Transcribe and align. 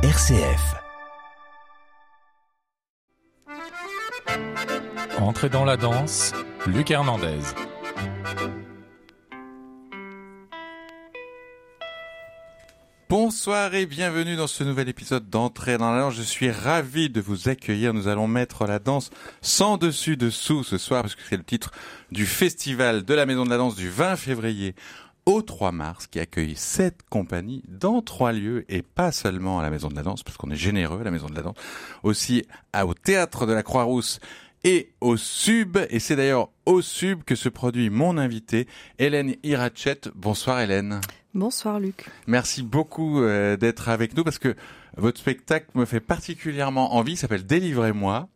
RCF. 0.00 0.76
Entrez 5.18 5.48
dans 5.48 5.64
la 5.64 5.76
danse, 5.76 6.32
Luc 6.68 6.92
Hernandez. 6.92 7.40
Bonsoir 13.08 13.74
et 13.74 13.86
bienvenue 13.86 14.36
dans 14.36 14.46
ce 14.46 14.62
nouvel 14.62 14.88
épisode 14.88 15.28
d'Entrée 15.28 15.78
dans 15.78 15.90
la 15.90 16.02
danse. 16.02 16.14
Je 16.14 16.22
suis 16.22 16.52
ravi 16.52 17.10
de 17.10 17.20
vous 17.20 17.48
accueillir. 17.48 17.92
Nous 17.92 18.06
allons 18.06 18.28
mettre 18.28 18.66
la 18.66 18.78
danse 18.78 19.10
sans 19.40 19.78
dessus 19.78 20.16
dessous 20.16 20.62
ce 20.62 20.78
soir 20.78 21.02
parce 21.02 21.16
que 21.16 21.22
c'est 21.28 21.36
le 21.36 21.42
titre 21.42 21.72
du 22.12 22.24
festival 22.24 23.04
de 23.04 23.14
la 23.14 23.26
Maison 23.26 23.44
de 23.44 23.50
la 23.50 23.56
Danse 23.56 23.74
du 23.74 23.88
20 23.88 24.14
février 24.14 24.76
au 25.28 25.42
3 25.42 25.72
mars 25.72 26.06
qui 26.06 26.20
accueille 26.20 26.56
sept 26.56 27.02
compagnies 27.10 27.62
dans 27.68 28.00
trois 28.00 28.32
lieux 28.32 28.64
et 28.72 28.80
pas 28.80 29.12
seulement 29.12 29.58
à 29.58 29.62
la 29.62 29.68
Maison 29.68 29.88
de 29.88 29.94
la 29.94 30.02
Danse 30.02 30.22
parce 30.22 30.38
qu'on 30.38 30.50
est 30.50 30.56
généreux 30.56 31.02
à 31.02 31.04
la 31.04 31.10
Maison 31.10 31.26
de 31.26 31.34
la 31.34 31.42
Danse, 31.42 31.56
aussi 32.02 32.46
au 32.82 32.94
Théâtre 32.94 33.44
de 33.44 33.52
la 33.52 33.62
Croix-Rousse 33.62 34.20
et 34.64 34.90
au 35.02 35.18
Sub. 35.18 35.76
Et 35.90 35.98
c'est 35.98 36.16
d'ailleurs 36.16 36.48
au 36.64 36.80
Sub 36.80 37.24
que 37.24 37.34
se 37.34 37.50
produit 37.50 37.90
mon 37.90 38.16
invité, 38.16 38.66
Hélène 38.98 39.34
Irachet. 39.42 40.00
Bonsoir 40.14 40.60
Hélène. 40.60 41.02
Bonsoir 41.34 41.78
Luc. 41.78 42.06
Merci 42.26 42.62
beaucoup 42.62 43.20
euh, 43.20 43.58
d'être 43.58 43.90
avec 43.90 44.16
nous 44.16 44.24
parce 44.24 44.38
que 44.38 44.56
votre 44.96 45.20
spectacle 45.20 45.66
me 45.74 45.84
fait 45.84 46.00
particulièrement 46.00 46.94
envie. 46.94 47.12
Il 47.12 47.16
s'appelle 47.18 47.44
Délivrez-moi. 47.44 48.30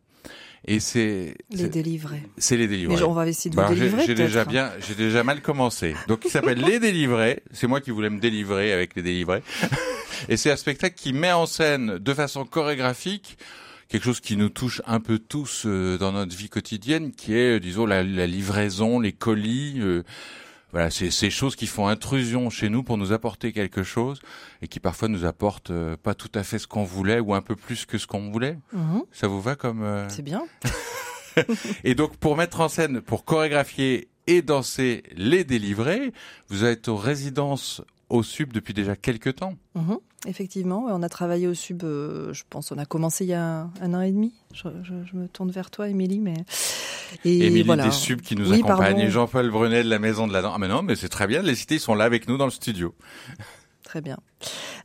Et 0.65 0.79
c'est 0.79 1.35
les 1.49 1.67
délivrés. 1.67 2.23
C'est 2.37 2.55
les 2.55 2.67
délivrés. 2.67 2.95
Mais 2.95 3.01
on 3.03 3.13
va 3.13 3.27
essayer 3.27 3.53
de 3.53 3.61
vous 3.61 3.73
délivrer. 3.73 4.05
J'ai 4.05 4.15
déjà 4.15 4.45
bien, 4.45 4.71
j'ai 4.79 4.95
déjà 4.95 5.23
mal 5.23 5.41
commencé. 5.41 5.93
Donc 6.07 6.21
il 6.25 6.31
s'appelle 6.31 6.59
Les 6.59 6.79
délivrés. 6.79 7.43
C'est 7.51 7.67
moi 7.67 7.81
qui 7.81 7.91
voulais 7.91 8.09
me 8.09 8.19
délivrer 8.19 8.71
avec 8.71 8.95
les 8.95 9.01
délivrés. 9.01 9.43
Et 10.29 10.37
c'est 10.37 10.51
un 10.51 10.55
spectacle 10.55 10.95
qui 10.95 11.11
met 11.11 11.33
en 11.33 11.45
scène 11.45 11.97
de 11.97 12.13
façon 12.13 12.45
chorégraphique 12.45 13.37
quelque 13.89 14.05
chose 14.05 14.21
qui 14.21 14.37
nous 14.37 14.49
touche 14.49 14.81
un 14.87 14.99
peu 14.99 15.19
tous 15.19 15.67
euh, 15.67 15.99
dans 15.99 16.13
notre 16.13 16.35
vie 16.35 16.49
quotidienne, 16.49 17.11
qui 17.11 17.35
est, 17.35 17.59
disons, 17.59 17.85
la, 17.85 18.01
la 18.01 18.25
livraison, 18.25 18.99
les 18.99 19.11
colis. 19.11 19.75
Euh, 19.81 20.03
voilà, 20.73 20.89
c'est 20.89 21.11
ces 21.11 21.29
choses 21.29 21.55
qui 21.55 21.67
font 21.67 21.87
intrusion 21.87 22.49
chez 22.49 22.67
nous 22.67 22.83
pour 22.83 22.97
nous 22.97 23.13
apporter 23.13 23.53
quelque 23.53 23.83
chose 23.83 24.19
et 24.61 24.67
qui 24.67 24.81
parfois 24.81 25.07
nous 25.07 25.23
apportent 25.23 25.71
euh, 25.71 25.95
pas 25.95 26.15
tout 26.15 26.31
à 26.35 26.43
fait 26.43 26.59
ce 26.59 26.67
qu'on 26.67 26.83
voulait 26.83 27.19
ou 27.19 27.33
un 27.33 27.41
peu 27.41 27.55
plus 27.55 27.85
que 27.85 27.97
ce 27.97 28.07
qu'on 28.07 28.29
voulait. 28.29 28.57
Mhm. 28.73 29.03
Ça 29.11 29.27
vous 29.27 29.41
va 29.41 29.55
comme 29.55 30.07
C'est 30.09 30.23
bien. 30.23 30.43
Et 31.83 31.95
donc 31.95 32.17
pour 32.17 32.35
mettre 32.35 32.59
en 32.59 32.69
scène, 32.69 33.01
pour 33.01 33.23
chorégraphier 33.23 34.09
et 34.27 34.41
danser 34.41 35.03
les 35.15 35.43
délivrés, 35.43 36.13
vous 36.49 36.63
êtes 36.63 36.87
aux 36.87 36.95
résidences 36.95 37.81
au 38.13 38.21
Sub 38.21 38.53
depuis 38.53 38.73
déjà 38.73 38.95
quelques 38.95 39.35
temps. 39.35 39.55
Mhm. 39.75 39.97
Effectivement, 40.27 40.85
on 40.87 41.01
a 41.01 41.09
travaillé 41.09 41.47
au 41.47 41.53
Sub, 41.53 41.83
euh, 41.83 42.31
je 42.31 42.43
pense, 42.47 42.71
on 42.71 42.77
a 42.77 42.85
commencé 42.85 43.25
il 43.25 43.29
y 43.29 43.33
a 43.33 43.67
un, 43.81 43.93
an 43.93 44.01
et 44.01 44.11
demi. 44.11 44.33
Je, 44.53 44.69
je, 44.83 44.93
je, 45.03 45.17
me 45.17 45.27
tourne 45.27 45.49
vers 45.49 45.71
toi, 45.71 45.89
Émilie, 45.89 46.19
mais 46.19 46.35
et 47.25 47.47
Émilie 47.47 47.63
voilà. 47.63 47.85
des 47.85 47.91
Sub 47.91 48.21
qui 48.21 48.35
nous 48.35 48.51
oui, 48.51 48.61
accompagne, 48.63 49.09
Jean-Paul 49.09 49.49
Brunet 49.49 49.83
de 49.83 49.89
la 49.89 49.99
Maison 49.99 50.27
de 50.27 50.33
la 50.33 50.43
Danse. 50.43 50.53
Ah 50.55 50.59
mais 50.59 50.67
non, 50.67 50.83
mais 50.83 50.95
c'est 50.95 51.09
très 51.09 51.25
bien, 51.25 51.41
les 51.41 51.55
cités 51.55 51.79
sont 51.79 51.95
là 51.95 52.05
avec 52.05 52.27
nous 52.27 52.37
dans 52.37 52.45
le 52.45 52.51
studio. 52.51 52.93
Très 53.83 54.01
bien. 54.01 54.17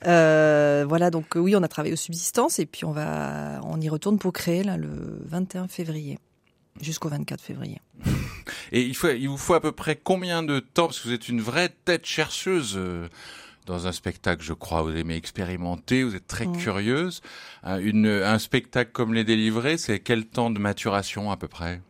Euh, 0.07 0.85
voilà, 0.89 1.11
donc 1.11 1.27
oui, 1.37 1.55
on 1.55 1.63
a 1.63 1.69
travaillé 1.69 1.93
aux 1.93 1.97
subsistances 1.97 2.59
et 2.59 2.67
puis 2.67 2.85
on 2.85 2.93
va, 2.93 3.61
on 3.63 3.81
y 3.81 3.89
retourne 3.89 4.19
pour 4.19 4.33
créer 4.33 4.65
là 4.65 4.77
le 4.77 5.21
21 5.27 5.69
février 5.69 6.19
jusqu'au 6.81 7.09
24 7.09 7.41
février. 7.41 7.81
Et 8.73 8.83
il, 8.83 8.95
faut, 8.95 9.09
il 9.11 9.29
vous 9.29 9.37
faut 9.37 9.55
à 9.55 9.61
peu 9.61 9.73
près 9.73 9.97
combien 9.97 10.43
de 10.43 10.61
temps 10.61 10.87
Parce 10.87 11.01
que 11.01 11.09
vous 11.09 11.15
êtes 11.15 11.29
une 11.29 11.41
vraie 11.41 11.71
tête 11.85 12.07
chercheuse 12.07 12.75
euh, 12.77 13.09
dans 13.67 13.87
un 13.87 13.93
spectacle, 13.93 14.43
je 14.43 14.53
crois. 14.53 14.83
Vous 14.83 14.95
aimez 14.97 15.17
expérimenter, 15.17 16.03
vous 16.03 16.15
êtes 16.15 16.27
très 16.27 16.47
Mmh. 16.47 16.57
curieuse. 16.57 17.23
Un, 17.63 17.79
une, 17.79 18.07
un 18.07 18.39
spectacle 18.39 18.91
comme 18.93 19.15
Les 19.15 19.25
Délivrés, 19.25 19.79
c'est 19.79 20.01
quel 20.01 20.27
temps 20.27 20.51
de 20.51 20.59
maturation 20.59 21.31
à 21.31 21.37
peu 21.37 21.49
près? 21.49 21.81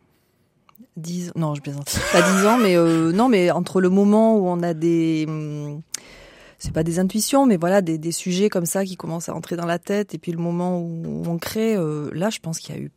10 0.97 1.33
non, 1.35 1.55
je 1.55 1.61
plaisante. 1.61 1.97
Pas 2.11 2.21
10 2.21 2.45
ans, 2.45 2.57
mais 2.57 2.75
euh, 2.75 3.11
non, 3.11 3.29
mais 3.29 3.51
entre 3.51 3.79
le 3.81 3.89
moment 3.89 4.37
où 4.37 4.47
on 4.47 4.61
a 4.63 4.73
des 4.73 5.25
hum, 5.27 5.81
c'est 6.59 6.73
pas 6.73 6.83
des 6.83 6.99
intuitions, 6.99 7.45
mais 7.45 7.55
voilà, 7.55 7.81
des, 7.81 7.97
des, 7.97 8.11
sujets 8.11 8.49
comme 8.49 8.65
ça 8.65 8.83
qui 8.83 8.97
commencent 8.97 9.29
à 9.29 9.33
entrer 9.33 9.55
dans 9.55 9.65
la 9.65 9.79
tête, 9.79 10.13
et 10.13 10.17
puis 10.17 10.33
le 10.33 10.37
moment 10.39 10.79
où 10.79 11.23
on 11.25 11.37
crée, 11.37 11.75
euh, 11.75 12.09
là, 12.13 12.29
je 12.29 12.39
pense 12.39 12.59
qu'il 12.59 12.75
y 12.75 12.77
a 12.77 12.81
eu 12.81 12.91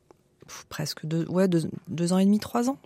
presque 0.69 1.07
deux, 1.07 1.27
ouais, 1.29 1.49
deux, 1.49 1.71
deux 1.89 2.13
ans 2.13 2.19
et 2.19 2.25
demi, 2.25 2.39
trois 2.39 2.69
ans. 2.69 2.79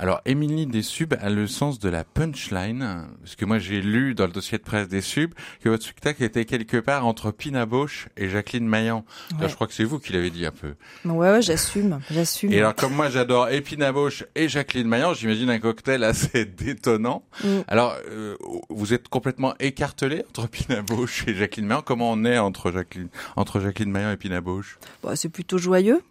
Alors, 0.00 0.20
Émilie 0.26 0.66
des 0.66 0.82
Subs 0.82 1.16
a 1.20 1.28
le 1.28 1.48
sens 1.48 1.80
de 1.80 1.88
la 1.88 2.04
punchline, 2.04 3.08
parce 3.20 3.34
que 3.34 3.44
moi 3.44 3.58
j'ai 3.58 3.82
lu 3.82 4.14
dans 4.14 4.26
le 4.26 4.32
dossier 4.32 4.56
de 4.56 4.62
presse 4.62 4.86
des 4.86 5.00
Subs 5.00 5.34
que 5.60 5.68
votre 5.68 5.82
spectacle 5.82 6.22
était 6.22 6.44
quelque 6.44 6.76
part 6.76 7.04
entre 7.04 7.32
Pina 7.32 7.66
Bausch 7.66 8.06
et 8.16 8.28
Jacqueline 8.28 8.68
Maillan. 8.68 9.04
Ouais. 9.32 9.42
Là, 9.42 9.48
je 9.48 9.56
crois 9.56 9.66
que 9.66 9.72
c'est 9.72 9.82
vous 9.82 9.98
qui 9.98 10.12
l'avez 10.12 10.30
dit 10.30 10.46
un 10.46 10.52
peu. 10.52 10.74
Ouais, 11.04 11.30
ouais, 11.30 11.42
j'assume, 11.42 11.98
j'assume. 12.12 12.52
Et 12.52 12.60
alors, 12.60 12.76
comme 12.76 12.94
moi 12.94 13.10
j'adore 13.10 13.48
et 13.48 13.60
Pina 13.60 13.90
Bausch 13.90 14.24
et 14.36 14.48
Jacqueline 14.48 14.86
Maillan, 14.86 15.14
j'imagine 15.14 15.50
un 15.50 15.58
cocktail 15.58 16.04
assez 16.04 16.44
détonnant. 16.58 17.24
Mm. 17.42 17.48
Alors, 17.66 17.96
euh, 18.08 18.36
vous 18.68 18.94
êtes 18.94 19.08
complètement 19.08 19.54
écartelé 19.58 20.24
entre 20.30 20.48
Pina 20.48 20.80
Bausch 20.82 21.26
et 21.26 21.34
Jacqueline 21.34 21.66
Maillan. 21.66 21.82
Comment 21.82 22.12
on 22.12 22.24
est 22.24 22.38
entre 22.38 22.70
Jacqueline, 22.70 23.08
entre 23.34 23.58
Jacqueline 23.58 23.90
Maillan 23.90 24.12
et 24.12 24.16
Pina 24.16 24.40
Bausch 24.40 24.78
bon, 25.02 25.16
C'est 25.16 25.28
plutôt 25.28 25.58
joyeux, 25.58 26.02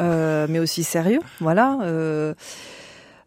euh, 0.00 0.46
mais 0.48 0.60
aussi 0.60 0.82
sérieux, 0.82 1.20
voilà. 1.40 1.78
Euh, 1.82 2.32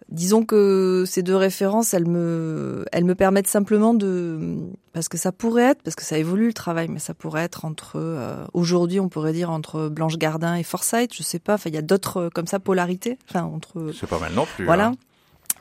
Disons 0.09 0.45
que 0.45 1.03
ces 1.06 1.22
deux 1.22 1.35
références, 1.35 1.94
elles 1.94 2.07
me, 2.07 2.85
elles 2.94 3.03
me 3.03 3.13
permettent 3.13 3.47
simplement 3.47 3.94
de, 3.94 4.57
parce 4.94 5.09
que 5.09 5.18
ça 5.18 5.34
pourrait 5.34 5.63
être, 5.63 5.81
parce 5.84 5.97
que 5.97 6.03
ça 6.03 6.18
évolue 6.18 6.47
le 6.47 6.53
travail, 6.53 6.88
mais 6.88 7.00
ça 7.00 7.13
pourrait 7.13 7.44
être 7.44 7.66
entre, 7.66 7.97
euh, 7.97 8.46
aujourd'hui, 8.53 9.01
on 9.01 9.09
pourrait 9.09 9.34
dire 9.34 9.51
entre 9.51 9.90
Blanche 9.90 10.17
Gardin 10.17 10.56
et 10.56 10.63
Forsyth, 10.63 11.13
je 11.13 11.23
sais 11.23 11.40
pas. 11.40 11.56
Enfin, 11.56 11.69
il 11.69 11.75
y 11.75 11.79
a 11.79 11.81
d'autres 11.81 12.17
euh, 12.17 12.29
comme 12.29 12.47
ça 12.47 12.59
polarités. 12.59 13.17
Enfin, 13.29 13.44
entre. 13.44 13.91
C'est 14.00 14.07
pas 14.07 14.19
mal 14.19 14.34
non 14.34 14.46
plus. 14.46 14.63
Voilà. 14.63 14.88
Hein. 14.88 14.96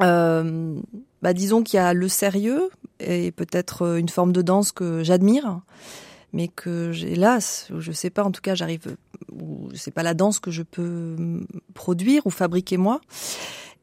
Euh, 0.00 0.78
bah, 1.22 1.32
disons 1.32 1.62
qu'il 1.62 1.78
y 1.78 1.80
a 1.80 1.94
le 1.94 2.08
sérieux 2.08 2.70
et 3.00 3.32
peut-être 3.32 3.82
euh, 3.82 3.96
une 3.96 4.08
forme 4.08 4.32
de 4.32 4.42
danse 4.42 4.72
que 4.72 5.02
j'admire, 5.02 5.60
mais 6.32 6.48
que 6.48 6.92
hélas, 7.04 7.68
je 7.76 7.92
sais 7.92 8.10
pas. 8.10 8.24
En 8.24 8.30
tout 8.30 8.42
cas, 8.42 8.54
j'arrive, 8.54 8.96
c'est 9.74 9.90
pas 9.90 10.02
la 10.02 10.14
danse 10.14 10.38
que 10.38 10.50
je 10.50 10.62
peux 10.62 11.16
produire 11.74 12.26
ou 12.26 12.30
fabriquer 12.30 12.76
moi. 12.76 13.00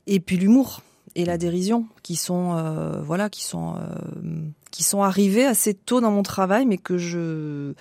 Et 0.08 0.20
puis 0.20 0.38
l'humour 0.38 0.82
et 1.16 1.26
la 1.26 1.38
dérision 1.38 1.88
qui 2.02 2.16
sont 2.16 2.56
euh, 2.58 3.02
voilà 3.02 3.30
qui 3.30 3.44
sont 3.44 3.76
euh, 3.78 4.42
qui 4.72 4.84
sont 4.84 5.04
arrivés 5.04 5.46
assez 5.46 5.74
tôt 5.74 6.02
dans 6.02 6.12
mon 6.12 6.24
travail 6.24 6.66
mais 6.66 6.78
que 6.78 6.98
je 6.98 7.74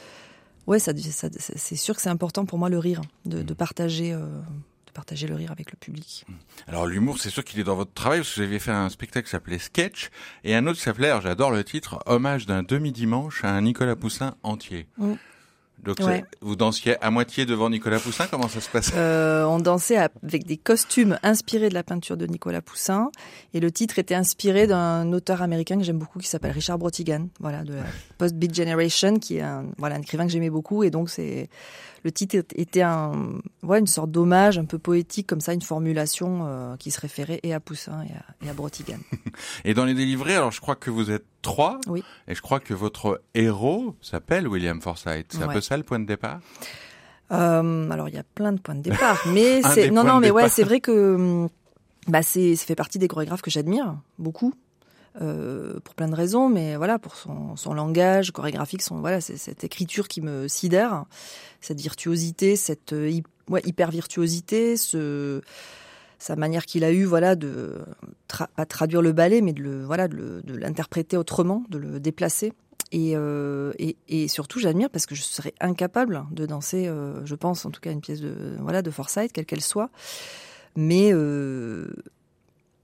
ouais 0.67 0.79
ça, 0.79 0.93
ça 0.97 1.29
c'est 1.39 1.77
sûr 1.77 1.97
que 1.97 2.03
c'est 2.03 2.11
important 2.11 2.45
pour 2.45 2.59
moi 2.59 2.69
le 2.69 2.79
rire 2.79 3.01
de, 3.25 3.43
de 3.43 3.55
partager 3.55 4.13
euh, 4.13 4.19
de 4.19 4.93
partager 4.93 5.27
le 5.27 5.35
rire 5.35 5.51
avec 5.51 5.73
le 5.73 5.79
public. 5.79 6.27
Alors 6.69 6.87
l'humour, 6.87 7.19
c'est 7.19 7.31
sûr 7.31 7.45
qu'il 7.45 7.59
est 7.59 7.65
dans 7.65 7.77
votre 7.77 7.95
travail 7.95 8.19
parce 8.21 8.35
que 8.35 8.41
vous 8.41 8.47
avez 8.47 8.59
fait 8.59 8.73
un 8.73 8.91
spectacle 8.91 9.25
qui 9.25 9.31
s'appelait 9.31 9.59
Sketch 9.59 10.11
et 10.45 10.55
un 10.55 10.67
autre 10.67 10.77
qui 10.77 10.85
s'appelait, 10.85 11.13
j'adore 11.23 11.51
le 11.51 11.65
titre, 11.65 11.99
Hommage 12.05 12.45
d'un 12.45 12.63
demi-dimanche 12.63 13.43
à 13.43 13.51
un 13.51 13.63
Nicolas 13.63 13.97
Poussin 13.97 14.35
entier. 14.43 14.87
Donc 15.85 15.99
Ouais. 16.01 16.25
vous 16.41 16.55
dansiez 16.55 16.97
à 17.03 17.11
moitié 17.11 17.45
devant 17.45 17.69
Nicolas 17.69 17.99
Poussin, 17.99 18.27
comment 18.31 18.49
ça 18.49 18.61
se 18.61 18.69
passe? 18.71 18.93
Euh, 18.95 19.45
on 19.45 19.59
dansait 19.59 19.97
avec 19.97 20.47
des 20.47 20.57
costumes 20.57 21.19
inspirés 21.25 21.69
de 21.69 21.75
la 21.75 21.83
peinture 21.83 22.17
de 22.17 22.27
Nicolas 22.27 22.63
Poussin. 22.63 23.11
Et 23.53 23.59
le 23.61 23.71
titre 23.73 23.99
était 23.99 24.15
inspiré 24.15 24.67
d'un 24.69 25.13
auteur 25.13 25.43
américain 25.43 25.77
que 25.77 25.83
j'aime 25.85 25.99
beaucoup 25.99 26.21
qui 26.21 26.29
s'appelle 26.29 26.53
Richard 26.53 26.79
Brotigan, 26.79 27.29
voilà 27.41 27.65
de 27.65 27.75
la 27.75 27.83
Post 28.19 28.37
Beat 28.37 28.55
Generation 28.55 29.19
qui 29.19 29.39
est 29.39 29.43
un 29.43 29.65
voilà 29.79 29.97
un 29.97 30.01
écrivain 30.01 30.25
que 30.27 30.33
j'aimais 30.33 30.51
beaucoup. 30.51 30.85
Et 30.85 30.91
donc 30.91 31.11
c'est 31.11 31.49
le 32.05 32.13
titre 32.13 32.37
était 32.55 32.83
un 32.83 33.13
ouais 33.63 33.79
une 33.79 33.87
sorte 33.87 34.11
d'hommage 34.11 34.59
un 34.59 34.65
peu 34.65 34.79
poétique 34.79 35.27
comme 35.27 35.41
ça 35.41 35.53
une 35.53 35.63
formulation 35.63 36.47
euh, 36.47 36.77
qui 36.77 36.91
se 36.91 37.01
référait 37.01 37.41
et 37.43 37.55
à 37.55 37.61
Poussin 37.61 38.03
et 38.03 38.13
à, 38.13 38.47
et 38.47 38.51
à 38.51 38.55
Brotigan. 38.55 38.99
Et 39.65 39.75
dans 39.75 39.85
les 39.85 39.95
délivrés, 39.95 40.35
alors 40.35 40.51
je 40.51 40.61
crois 40.61 40.77
que 40.77 40.91
vous 40.91 41.11
êtes 41.11 41.25
trois 41.43 41.81
Oui. 41.87 42.03
et 42.29 42.35
je 42.35 42.43
crois 42.43 42.61
que 42.61 42.75
votre 42.75 43.23
héros 43.35 43.95
s'appelle 44.03 44.49
William 44.49 44.81
Forsythe. 44.81 45.27
C'est 45.31 45.43
un 45.43 45.49
peu 45.49 45.61
ça 45.61 45.77
le 45.77 45.83
point 45.83 45.99
de 45.99 46.07
départ? 46.07 46.41
Euh, 47.31 47.91
alors 47.91 48.09
il 48.09 48.15
y 48.15 48.19
a 48.19 48.25
plein 48.25 48.53
de 48.53 48.61
points 48.61 48.75
de 48.75 48.83
départ, 48.83 49.23
mais 49.29 49.63
c'est 49.75 49.91
non 49.91 50.05
non 50.05 50.21
mais 50.21 50.31
ouais 50.31 50.49
c'est 50.49 50.65
vrai 50.65 50.81
que 50.81 51.15
hum, 51.15 51.49
bah 52.09 52.23
c'est 52.23 52.57
ça 52.57 52.67
fait 52.67 52.75
partie 52.75 52.99
des 52.99 53.09
chorégraphes 53.09 53.43
que 53.43 53.51
j'admire 53.51 53.97
beaucoup 54.19 54.53
euh, 55.21 55.79
pour 55.85 55.95
plein 55.95 56.09
de 56.09 56.15
raisons, 56.15 56.49
mais 56.49 56.77
voilà 56.77 56.99
pour 56.99 57.17
son, 57.17 57.75
langage 57.75 58.31
chorégraphique, 58.31 58.81
son 58.81 59.01
voilà 59.01 59.21
cette 59.21 59.63
écriture 59.63 60.09
qui 60.09 60.23
me 60.23 60.49
sidère, 60.49 61.05
cette 61.61 61.81
virtuosité, 61.81 62.57
cette 62.57 62.95
euh, 62.95 63.21
hyper 63.63 63.91
virtuosité, 63.91 64.77
sa 64.77 66.37
manière 66.37 66.65
qu'il 66.65 66.83
a 66.83 66.93
eu 66.93 67.05
voilà 67.05 67.37
de 67.37 67.81
tra 68.27 68.47
pas 68.57 68.65
traduire 68.65 69.03
le 69.03 69.13
ballet 69.13 69.43
mais 69.43 69.53
de 69.53 69.83
voilà 69.85 70.09
de 70.09 70.43
l'interpréter 70.47 71.19
autrement, 71.19 71.63
de 71.69 71.77
le 71.77 72.01
déplacer. 72.01 72.55
Et, 72.91 73.13
euh, 73.15 73.73
et, 73.79 74.29
surtout, 74.29 74.61
j'admire 74.61 74.91
parce 74.91 75.07
que 75.07 75.15
je 75.15 75.23
serais 75.23 75.55
incapable 75.61 76.25
de 76.31 76.45
danser, 76.47 76.91
je 77.25 77.35
pense 77.35 77.67
en 77.67 77.71
tout 77.71 77.81
cas, 77.83 77.93
une 77.93 78.01
pièce 78.01 78.21
de 78.21 78.57
voilà 78.61 78.81
de 78.81 78.91
Forsyth, 78.91 79.33
quelle 79.33 79.47
qu'elle 79.47 79.61
soit. 79.61 79.91
Mais 80.75 81.13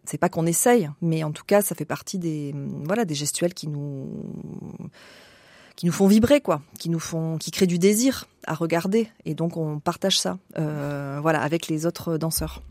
c'est 0.09 0.19
pas 0.19 0.29
qu'on 0.29 0.47
essaye, 0.47 0.91
mais 1.03 1.23
en 1.25 1.33
tout 1.33 1.45
cas, 1.47 1.63
ça 1.63 1.75
fait 1.75 1.85
partie 1.85 2.19
des 2.19 2.55
voilà 2.85 3.05
des 3.05 3.15
gestuels 3.15 3.55
qui 3.55 3.69
nous 3.69 4.09
qui 5.77 5.87
nous 5.87 5.93
font 5.93 6.09
vibrer, 6.09 6.41
quoi, 6.41 6.61
qui 6.81 6.91
nous 6.91 6.99
font, 6.99 7.39
qui 7.39 7.53
créent 7.53 7.69
du 7.69 7.79
désir 7.79 8.27
à 8.49 8.55
regarder. 8.55 9.07
Et 9.25 9.35
donc 9.35 9.57
on 9.57 9.79
partage 9.79 10.19
ça, 10.19 10.39
euh, 10.59 11.21
voilà, 11.23 11.41
avec 11.41 11.69
les 11.69 11.87
autres 11.87 12.19
danseurs. 12.19 12.63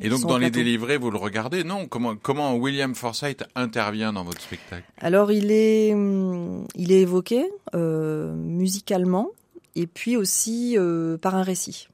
Et 0.00 0.08
donc 0.08 0.22
dans 0.22 0.36
les 0.36 0.50
délivrés, 0.50 0.96
vous 0.96 1.12
le 1.12 1.18
regardez, 1.18 1.62
non 1.62 1.86
Comment 1.86 2.16
comment 2.16 2.56
William 2.56 2.96
Forsythe 2.96 3.44
intervient 3.54 4.12
dans 4.12 4.24
votre 4.24 4.40
spectacle? 4.40 4.84
Alors 5.00 5.30
il 5.30 5.52
est 5.52 5.94
hum, 5.94 6.66
il 6.74 6.90
est 6.90 7.02
évoqué 7.02 7.46
euh, 7.74 8.34
musicalement 8.34 9.28
et 9.76 9.86
puis 9.86 10.16
aussi 10.16 10.76
euh, 10.76 11.18
par 11.18 11.36
un 11.36 11.42
récit. 11.42 11.88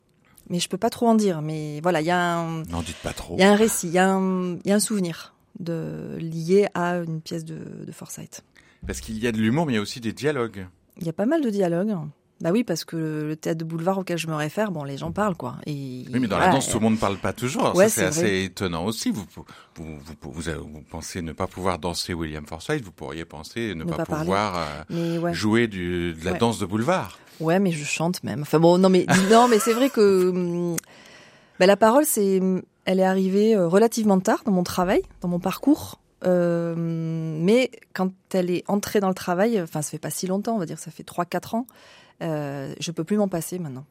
Mais 0.48 0.60
je 0.60 0.69
peux 0.69 0.78
pas 0.78 0.90
trop 0.90 1.08
en 1.08 1.14
dire. 1.14 1.43
Mais 1.43 1.81
voilà, 1.82 2.00
il 2.00 2.06
y 2.06 2.10
a 2.10 2.37
un. 2.37 2.62
Non, 2.64 2.82
dites 2.82 2.96
pas 3.02 3.12
trop. 3.12 3.34
Il 3.37 3.40
y 3.40 3.44
a 3.44 3.50
un 3.52 3.56
récit, 3.56 3.88
il 3.88 3.93
y 3.94 3.98
a 3.98 4.08
un, 4.10 4.58
y 4.64 4.70
a 4.72 4.75
un 4.75 4.81
souvenir 4.81 5.34
de 5.58 6.16
lié 6.19 6.69
à 6.75 6.96
une 6.96 7.20
pièce 7.20 7.44
de, 7.44 7.58
de 7.87 7.93
Forsythe. 7.93 8.44
Parce 8.87 9.00
qu'il 9.00 9.19
y 9.19 9.26
a 9.26 9.32
de 9.32 9.38
l'humour, 9.38 9.66
mais 9.66 9.72
il 9.72 9.76
y 9.76 9.78
a 9.78 9.82
aussi 9.82 10.00
des 10.00 10.12
dialogues. 10.12 10.66
Il 10.98 11.06
y 11.06 11.08
a 11.08 11.12
pas 11.12 11.26
mal 11.26 11.43
de 11.43 11.50
dialogues. 11.50 11.96
Bah 12.43 12.50
oui, 12.52 12.64
parce 12.64 12.84
que 12.84 13.25
le 13.28 13.34
théâtre 13.34 13.58
de 13.60 13.64
boulevard 13.64 13.96
auquel 13.96 14.19
je 14.19 14.26
me 14.26 14.34
réfère, 14.34 14.70
bon, 14.70 14.84
les 14.84 14.98
gens 14.98 15.10
parlent, 15.10 15.37
quoi. 15.37 15.56
Et, 15.64 16.04
oui, 16.12 16.20
mais 16.20 16.26
dans 16.28 16.38
la 16.38 16.49
danse, 16.50 16.69
tout 16.69 16.78
le 16.78 16.84
monde 16.84 16.94
ne 16.94 16.99
parle 16.99 17.16
pas 17.16 17.32
toujours. 17.32 17.75
Ouais, 17.75 17.88
c'est 17.88 18.04
assez 18.04 18.44
étonnant 18.44 18.84
aussi. 18.84 19.10
Vous 19.10 19.25
vous, 19.34 19.44
vous, 19.76 19.99
vous, 20.20 20.32
vous, 20.32 20.82
pensez 20.90 21.22
ne 21.22 21.32
pas 21.32 21.46
pouvoir 21.46 21.78
danser 21.78 22.12
William 22.12 22.44
Forsythe, 22.46 22.84
vous 22.84 22.92
pourriez 22.92 23.25
penser 23.25 23.75
ne, 23.75 23.84
Ne 23.84 23.84
pas, 23.84 24.04
pas 24.04 24.19
pouvoir 24.19 24.84
euh, 24.90 25.19
ouais. 25.19 25.32
jouer 25.32 25.66
du, 25.66 26.12
de 26.12 26.25
la 26.26 26.32
Ouais. 26.32 26.38
danse 26.38 26.58
de 26.58 26.66
boulevard. 26.66 27.19
Ouais, 27.40 27.58
mais 27.58 27.70
je 27.72 27.84
chante 27.84 28.22
même. 28.24 28.42
Enfin 28.42 28.58
bon, 28.58 28.78
non, 28.78 28.88
mais 28.88 29.06
non, 29.30 29.48
mais 29.48 29.58
c'est 29.58 29.72
vrai 29.72 29.90
que 29.90 30.28
hum, 30.30 30.76
bah, 31.58 31.66
la 31.66 31.76
parole, 31.76 32.04
c'est, 32.04 32.40
elle 32.84 33.00
est 33.00 33.04
arrivée 33.04 33.54
euh, 33.56 33.66
relativement 33.68 34.20
tard 34.20 34.42
dans 34.44 34.52
mon 34.52 34.62
travail, 34.62 35.02
dans 35.20 35.28
mon 35.28 35.38
parcours. 35.40 36.00
Euh, 36.24 36.74
mais 36.76 37.70
quand 37.92 38.10
elle 38.32 38.50
est 38.50 38.64
entrée 38.68 39.00
dans 39.00 39.08
le 39.08 39.14
travail, 39.14 39.60
enfin, 39.60 39.82
ça 39.82 39.90
fait 39.90 39.98
pas 39.98 40.10
si 40.10 40.26
longtemps, 40.26 40.54
on 40.56 40.58
va 40.58 40.66
dire, 40.66 40.78
ça 40.78 40.90
fait 40.90 41.02
3-4 41.04 41.54
ans, 41.56 41.66
euh, 42.22 42.74
je 42.80 42.90
peux 42.90 43.04
plus 43.04 43.18
m'en 43.18 43.28
passer 43.28 43.58
maintenant. 43.58 43.84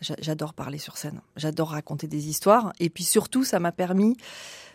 J'a- 0.00 0.14
J'adore 0.20 0.52
parler 0.54 0.78
sur 0.78 0.96
scène, 0.98 1.20
j'adore 1.36 1.70
raconter 1.70 2.06
des 2.06 2.28
histoires, 2.28 2.72
et 2.80 2.90
puis 2.90 3.02
surtout, 3.02 3.44
ça 3.44 3.58
m'a 3.60 3.72
permis 3.72 4.16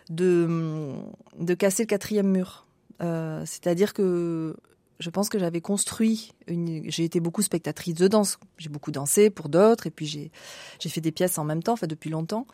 de, 0.10 0.92
de 1.40 1.54
casser 1.54 1.84
le 1.84 1.88
quatrième 1.88 2.28
mur. 2.28 2.66
Euh, 3.02 3.44
C'est-à-dire 3.46 3.94
que 3.94 4.56
je 5.04 5.10
pense 5.10 5.28
que 5.30 5.38
j'avais 5.38 5.60
construit 5.62 6.32
une. 6.48 6.90
J'ai 6.90 7.04
été 7.04 7.20
beaucoup 7.20 7.42
spectatrice 7.42 7.96
de 7.96 8.08
danse. 8.08 8.38
J'ai 8.58 8.70
beaucoup 8.70 8.92
dansé 8.92 9.30
pour 9.30 9.50
d'autres, 9.50 9.86
et 9.88 9.92
puis 9.92 10.06
j'ai 10.06 10.32
j'ai 10.80 10.90
fait 10.90 11.02
des 11.02 11.12
pièces 11.12 11.38
en 11.38 11.44
même 11.44 11.62
temps, 11.62 11.74
enfin 11.74 11.88
depuis 11.88 12.10
longtemps. 12.10 12.48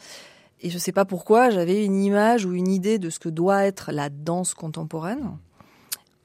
Et 0.62 0.70
je 0.70 0.78
sais 0.78 0.92
pas 0.92 1.06
pourquoi, 1.06 1.52
j'avais 1.52 1.86
une 1.86 2.04
image 2.04 2.44
ou 2.46 2.54
une 2.54 2.68
idée 2.68 2.98
de 3.00 3.10
ce 3.10 3.20
que 3.20 3.30
doit 3.30 3.64
être 3.66 3.92
la 3.94 4.10
danse 4.10 4.54
contemporaine. 4.54 5.38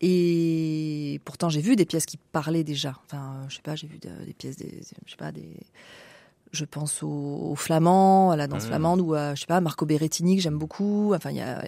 Et 0.01 1.21
pourtant, 1.25 1.49
j'ai 1.49 1.61
vu 1.61 1.77
des 1.77 1.85
pièces 1.87 2.07
qui 2.07 2.17
parlaient 2.33 2.65
déjà. 2.65 2.95
Enfin, 3.07 3.43
je 3.49 3.57
sais 3.57 3.63
pas, 3.63 3.77
j'ai 3.77 3.87
vu 3.87 3.99
de- 3.99 4.25
des 4.27 4.35
pièces, 4.35 4.57
des, 4.57 4.81
je 5.07 5.11
sais 5.11 5.17
pas, 5.17 5.31
des. 5.33 5.49
Je 6.53 6.65
pense 6.65 7.03
au, 7.03 7.09
au 7.09 7.55
flamand, 7.57 8.31
à 8.31 8.37
la 8.37 8.47
danse 8.47 8.63
flamande 8.69 9.01
ou 9.01 9.15
à, 9.15 9.35
je 9.35 9.41
sais 9.41 9.47
pas, 9.47 9.61
Marco 9.61 9.87
Berrettini 9.87 10.37
que 10.37 10.43
j'aime 10.43 10.59
beaucoup. 10.59 11.13
Enfin, 11.15 11.31
il 11.31 11.37
y 11.37 11.41
a. 11.41 11.61
euh, 11.63 11.67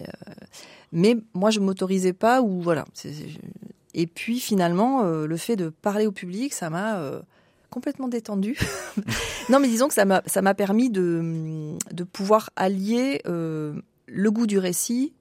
Mais 0.93 1.17
moi, 1.35 1.51
je 1.51 1.61
m'autorisais 1.61 2.13
pas 2.13 2.41
ou 2.43 2.61
voilà. 2.61 2.85
Et 3.99 4.07
puis 4.07 4.39
finalement, 4.41 5.03
euh, 5.05 5.27
le 5.27 5.37
fait 5.39 5.57
de 5.57 5.71
parler 5.71 6.07
au 6.07 6.13
public, 6.13 6.53
ça 6.53 6.69
m'a 6.71 6.99
euh, 6.99 7.21
complètement 7.71 8.09
détendu. 8.09 8.57
non, 9.49 9.59
mais 9.59 9.69
disons 9.69 9.89
que 9.89 9.95
ça 9.95 10.05
m'a 10.05 10.23
ça 10.27 10.43
m'a 10.43 10.55
permis 10.55 10.91
de 10.91 11.73
de 11.91 12.05
pouvoir 12.05 12.51
allier 12.57 13.23
euh, 13.27 13.73
le 14.07 14.31
goût 14.31 14.47
du 14.47 14.59
récit 14.59 15.13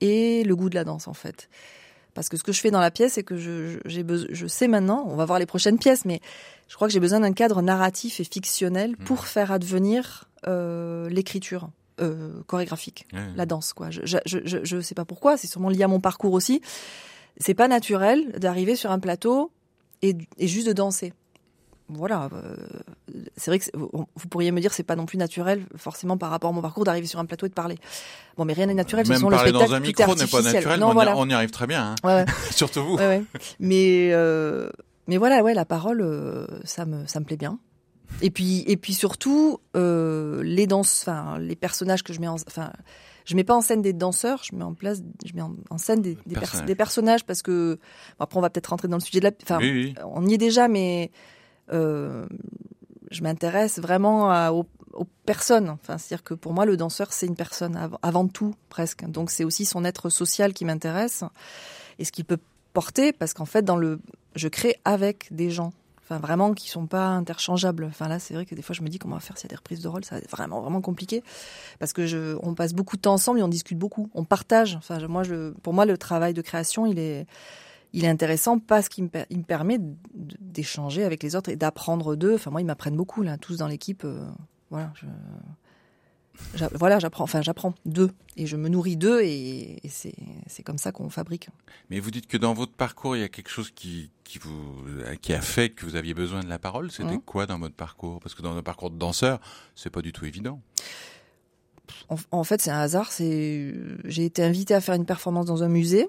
et 0.00 0.42
le 0.44 0.56
goût 0.56 0.70
de 0.70 0.74
la 0.74 0.84
danse 0.84 1.06
en 1.06 1.14
fait. 1.14 1.48
Parce 2.14 2.28
que 2.28 2.36
ce 2.36 2.42
que 2.42 2.52
je 2.52 2.60
fais 2.60 2.70
dans 2.70 2.80
la 2.80 2.90
pièce, 2.90 3.14
c'est 3.14 3.22
que 3.22 3.36
je, 3.36 3.68
je- 3.68 3.78
j'ai 3.86 4.02
besoin, 4.02 4.28
je 4.32 4.46
sais 4.46 4.68
maintenant, 4.68 5.04
on 5.08 5.16
va 5.16 5.24
voir 5.24 5.38
les 5.38 5.46
prochaines 5.46 5.78
pièces, 5.78 6.04
mais 6.04 6.20
je 6.68 6.74
crois 6.74 6.88
que 6.88 6.92
j'ai 6.92 7.00
besoin 7.00 7.20
d'un 7.20 7.32
cadre 7.32 7.62
narratif 7.62 8.20
et 8.20 8.24
fictionnel 8.24 8.96
pour 8.96 9.26
faire 9.26 9.52
advenir 9.52 10.24
l'écriture 11.10 11.68
chorégraphique 12.46 13.06
Ouais. 13.12 13.20
la 13.36 13.46
danse 13.46 13.72
quoi. 13.72 13.90
Je 13.90 14.00
je, 14.04 14.18
je, 14.26 14.38
je, 14.44 14.58
je 14.64 14.80
sais 14.80 14.94
pas 14.94 15.04
pourquoi, 15.04 15.36
c'est 15.36 15.46
sûrement 15.46 15.68
lié 15.68 15.84
à 15.84 15.88
mon 15.88 16.00
parcours 16.00 16.32
aussi. 16.32 16.60
C'est 17.38 17.54
pas 17.54 17.68
naturel 17.68 18.32
d'arriver 18.38 18.76
sur 18.76 18.90
un 18.90 18.98
plateau 18.98 19.50
et, 20.02 20.16
et 20.38 20.46
juste 20.48 20.66
de 20.66 20.72
danser. 20.72 21.12
Voilà, 21.88 22.30
euh, 22.32 22.54
c'est 23.36 23.50
vrai 23.50 23.58
que 23.58 23.64
vous 23.76 24.28
pourriez 24.30 24.50
me 24.50 24.60
dire 24.60 24.72
c'est 24.72 24.82
pas 24.82 24.96
non 24.96 25.04
plus 25.04 25.18
naturel 25.18 25.62
forcément 25.76 26.16
par 26.16 26.30
rapport 26.30 26.48
à 26.50 26.52
mon 26.54 26.62
parcours 26.62 26.84
d'arriver 26.84 27.06
sur 27.06 27.18
un 27.18 27.26
plateau 27.26 27.44
et 27.44 27.48
de 27.50 27.54
parler. 27.54 27.76
Bon, 28.38 28.46
mais 28.46 28.54
rien 28.54 28.64
n'est 28.66 28.72
naturel. 28.74 29.04
ce 29.04 29.10
Même 29.12 29.20
sont 29.20 29.28
le 29.28 29.36
parler 29.36 29.52
dans 29.52 29.58
spectacle, 29.66 29.84
un 29.84 29.86
micro 29.86 30.14
n'est 30.14 30.26
pas 30.26 30.40
naturel, 30.52 30.80
Non, 30.80 30.86
mais 30.86 30.90
on, 30.90 30.90
y- 30.92 30.94
voilà. 30.94 31.16
on 31.18 31.28
y 31.28 31.32
arrive 31.34 31.50
très 31.50 31.66
bien. 31.66 31.90
hein. 31.90 31.94
Ouais, 32.02 32.14
ouais. 32.14 32.24
Surtout 32.50 32.82
vous. 32.84 32.96
Ouais, 32.96 33.06
ouais. 33.08 33.24
Mais 33.60 34.10
euh, 34.12 34.70
mais 35.06 35.18
voilà, 35.18 35.42
ouais, 35.42 35.52
la 35.52 35.66
parole, 35.66 36.00
euh, 36.00 36.46
ça 36.64 36.86
me 36.86 37.06
ça 37.06 37.20
me 37.20 37.26
plaît 37.26 37.36
bien. 37.36 37.58
Et 38.22 38.30
puis 38.30 38.64
et 38.66 38.76
puis 38.78 38.94
surtout 38.94 39.58
les 39.74 40.66
danses, 40.66 41.04
enfin 41.06 41.38
les 41.38 41.56
personnages 41.56 42.02
que 42.04 42.12
je 42.14 42.20
mets 42.20 42.28
en, 42.28 42.36
enfin 42.46 42.72
je 43.24 43.34
mets 43.36 43.44
pas 43.44 43.54
en 43.54 43.60
scène 43.60 43.82
des 43.82 43.92
danseurs, 43.92 44.42
je 44.44 44.54
mets 44.56 44.64
en 44.64 44.74
place, 44.74 45.00
je 45.24 45.32
mets 45.34 45.42
en, 45.42 45.52
en 45.70 45.78
scène 45.78 46.02
des, 46.02 46.14
des, 46.26 46.34
pers- 46.34 46.40
Personnages. 46.40 46.66
des 46.66 46.74
personnages 46.74 47.24
parce 47.24 47.42
que 47.42 47.74
bon, 48.18 48.24
après 48.24 48.38
on 48.38 48.42
va 48.42 48.50
peut-être 48.50 48.66
rentrer 48.68 48.88
dans 48.88 48.96
le 48.96 49.02
sujet 49.02 49.20
de 49.20 49.24
la, 49.26 49.30
enfin 49.42 49.58
Oui, 49.58 49.70
oui. 49.70 49.94
on 50.04 50.26
y 50.26 50.34
est 50.34 50.38
déjà, 50.38 50.68
mais 50.68 51.10
euh, 51.72 52.26
je 53.10 53.22
m'intéresse 53.22 53.78
vraiment 53.78 54.30
à- 54.30 54.52
aux, 54.52 54.66
aux 54.94 55.06
personnes. 55.26 55.68
Enfin, 55.70 55.98
c'est-à-dire 55.98 56.24
que 56.24 56.34
pour 56.34 56.52
moi, 56.52 56.64
le 56.66 56.76
danseur, 56.76 57.12
c'est 57.12 57.26
une 57.26 57.36
personne 57.36 57.76
av- 57.76 57.96
avant 58.02 58.26
tout, 58.28 58.54
presque. 58.68 59.04
Donc, 59.08 59.30
c'est 59.30 59.44
aussi 59.44 59.64
son 59.64 59.84
être 59.84 60.08
social 60.10 60.52
qui 60.52 60.64
m'intéresse 60.64 61.24
et 61.98 62.04
ce 62.04 62.12
qu'il 62.12 62.24
peut 62.24 62.38
porter, 62.72 63.12
parce 63.12 63.34
qu'en 63.34 63.44
fait, 63.44 63.62
dans 63.62 63.76
le, 63.76 64.00
je 64.34 64.48
crée 64.48 64.76
avec 64.84 65.28
des 65.30 65.50
gens. 65.50 65.72
Enfin, 66.04 66.18
vraiment, 66.18 66.52
qui 66.52 66.68
sont 66.68 66.86
pas 66.86 67.06
interchangeables. 67.08 67.84
Enfin, 67.84 68.08
là, 68.08 68.18
c'est 68.18 68.34
vrai 68.34 68.44
que 68.44 68.54
des 68.54 68.62
fois, 68.62 68.74
je 68.74 68.82
me 68.82 68.88
dis 68.88 68.98
comment 68.98 69.14
on 69.14 69.18
va 69.18 69.22
faire 69.22 69.38
s'il 69.38 69.46
y 69.46 69.48
a 69.48 69.54
des 69.54 69.56
reprises 69.56 69.80
de 69.80 69.88
rôle. 69.88 70.04
Ça 70.04 70.16
va 70.16 70.20
être 70.20 70.30
vraiment, 70.30 70.60
vraiment 70.60 70.80
compliqué. 70.80 71.22
Parce 71.78 71.92
que 71.92 72.06
je, 72.06 72.36
on 72.42 72.54
passe 72.54 72.74
beaucoup 72.74 72.96
de 72.96 73.02
temps 73.02 73.14
ensemble 73.14 73.38
et 73.38 73.42
on 73.42 73.48
discute 73.48 73.78
beaucoup. 73.78 74.10
On 74.14 74.24
partage. 74.24 74.74
Enfin, 74.76 74.98
moi, 75.06 75.22
je, 75.22 75.50
pour 75.62 75.74
moi, 75.74 75.86
le 75.86 75.96
travail 75.96 76.34
de 76.34 76.42
création, 76.42 76.86
il 76.86 76.98
est, 76.98 77.26
il 77.92 78.04
est 78.04 78.08
intéressant 78.08 78.58
parce 78.58 78.88
qu'il 78.88 79.04
me, 79.04 79.10
il 79.30 79.38
me 79.38 79.44
permet 79.44 79.78
d'échanger 80.12 81.04
avec 81.04 81.22
les 81.22 81.36
autres 81.36 81.50
et 81.50 81.56
d'apprendre 81.56 82.16
d'eux. 82.16 82.34
Enfin, 82.34 82.50
moi, 82.50 82.60
ils 82.60 82.66
m'apprennent 82.66 82.96
beaucoup, 82.96 83.22
là, 83.22 83.38
tous 83.38 83.56
dans 83.56 83.68
l'équipe. 83.68 84.04
euh, 84.04 84.26
voilà, 84.70 84.92
je, 84.94 85.06
voilà, 86.74 86.98
j'apprends, 86.98 87.24
enfin, 87.24 87.42
j'apprends 87.42 87.74
d'eux 87.86 88.10
et 88.36 88.46
je 88.46 88.56
me 88.56 88.68
nourris 88.68 88.96
d'eux 88.96 89.20
et, 89.22 89.78
et 89.84 89.88
c'est, 89.88 90.14
c'est 90.46 90.62
comme 90.62 90.78
ça 90.78 90.90
qu'on 90.92 91.10
fabrique. 91.10 91.48
Mais 91.90 92.00
vous 92.00 92.10
dites 92.10 92.26
que 92.26 92.36
dans 92.36 92.54
votre 92.54 92.72
parcours, 92.72 93.16
il 93.16 93.20
y 93.20 93.24
a 93.24 93.28
quelque 93.28 93.50
chose 93.50 93.70
qui, 93.70 94.10
qui 94.24 94.38
vous, 94.38 94.74
qui 95.20 95.34
a 95.34 95.40
fait 95.40 95.70
que 95.70 95.84
vous 95.86 95.94
aviez 95.96 96.14
besoin 96.14 96.40
de 96.40 96.48
la 96.48 96.58
parole. 96.58 96.90
C'était 96.90 97.14
Mhm. 97.14 97.20
quoi 97.22 97.46
dans 97.46 97.58
votre 97.58 97.74
parcours? 97.74 98.18
Parce 98.20 98.34
que 98.34 98.42
dans 98.42 98.56
un 98.56 98.62
parcours 98.62 98.90
de 98.90 98.96
danseur, 98.98 99.40
c'est 99.74 99.90
pas 99.90 100.02
du 100.02 100.12
tout 100.12 100.24
évident. 100.24 100.60
En, 102.08 102.16
en 102.30 102.44
fait, 102.44 102.60
c'est 102.62 102.70
un 102.70 102.80
hasard. 102.80 103.12
C'est, 103.12 103.74
j'ai 104.04 104.24
été 104.24 104.42
invitée 104.42 104.74
à 104.74 104.80
faire 104.80 104.94
une 104.94 105.04
performance 105.06 105.46
dans 105.46 105.62
un 105.62 105.68
musée 105.68 106.08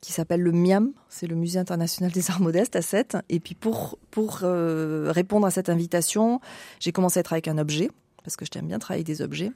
qui 0.00 0.12
s'appelle 0.12 0.40
le 0.42 0.52
MIAM, 0.52 0.92
c'est 1.08 1.26
le 1.26 1.34
Musée 1.34 1.58
international 1.58 2.12
des 2.12 2.30
arts 2.30 2.40
modestes 2.40 2.76
à 2.76 2.82
Sète. 2.82 3.16
Et 3.28 3.40
puis 3.40 3.56
pour 3.56 3.98
pour 4.12 4.40
euh, 4.44 5.10
répondre 5.10 5.44
à 5.44 5.50
cette 5.50 5.68
invitation, 5.68 6.40
j'ai 6.78 6.92
commencé 6.92 7.18
à 7.18 7.24
travailler 7.24 7.48
avec 7.48 7.58
un 7.58 7.60
objet 7.60 7.90
parce 8.24 8.36
que 8.36 8.44
j'aime 8.52 8.66
bien 8.66 8.78
travailler 8.78 9.04
des 9.04 9.22
objets. 9.22 9.52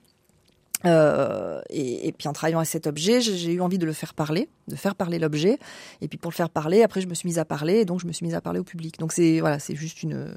Euh, 0.85 1.61
et, 1.71 2.09
et 2.09 2.13
puis 2.13 2.27
en 2.27 2.33
travaillant 2.33 2.59
avec 2.59 2.69
cet 2.69 2.87
objet, 2.87 3.21
j'ai 3.21 3.53
eu 3.53 3.61
envie 3.61 3.79
de 3.79 3.87
le 3.87 3.93
faire 3.93 4.15
parler, 4.15 4.49
de 4.69 4.75
faire 4.75 4.95
parler 4.95 5.19
l'objet. 5.19 5.59
Et 6.01 6.09
puis 6.09 6.19
pour 6.19 6.31
le 6.31 6.35
faire 6.35 6.51
parler, 6.51 6.83
après 6.83 7.01
je 7.01 7.07
me 7.07 7.15
suis 7.15 7.29
mise 7.29 7.39
à 7.39 7.45
parler, 7.45 7.81
et 7.81 7.85
donc 7.85 8.01
je 8.01 8.07
me 8.07 8.13
suis 8.13 8.27
mise 8.27 8.35
à 8.35 8.41
parler 8.41 8.59
au 8.59 8.65
public. 8.65 8.99
Donc 8.99 9.13
c'est 9.13 9.41
voilà, 9.41 9.59
c'est 9.59 9.77
juste 9.77 10.03
une, 10.03 10.35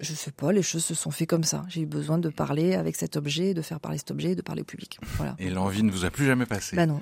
je 0.00 0.12
sais 0.14 0.32
pas, 0.32 0.50
les 0.50 0.62
choses 0.62 0.84
se 0.84 0.94
sont 0.94 1.10
fait 1.10 1.26
comme 1.26 1.44
ça. 1.44 1.64
J'ai 1.68 1.82
eu 1.82 1.86
besoin 1.86 2.18
de 2.18 2.30
parler 2.30 2.74
avec 2.74 2.96
cet 2.96 3.16
objet, 3.16 3.54
de 3.54 3.62
faire 3.62 3.78
parler 3.80 3.98
cet 3.98 4.10
objet, 4.10 4.30
et 4.30 4.34
de 4.34 4.42
parler 4.42 4.62
au 4.62 4.64
public. 4.64 4.98
Voilà. 5.16 5.36
Et 5.38 5.50
l'envie 5.50 5.82
ne 5.82 5.90
vous 5.92 6.04
a 6.04 6.10
plus 6.10 6.26
jamais 6.26 6.46
passé. 6.46 6.74
Bah 6.74 6.86
non. 6.86 7.00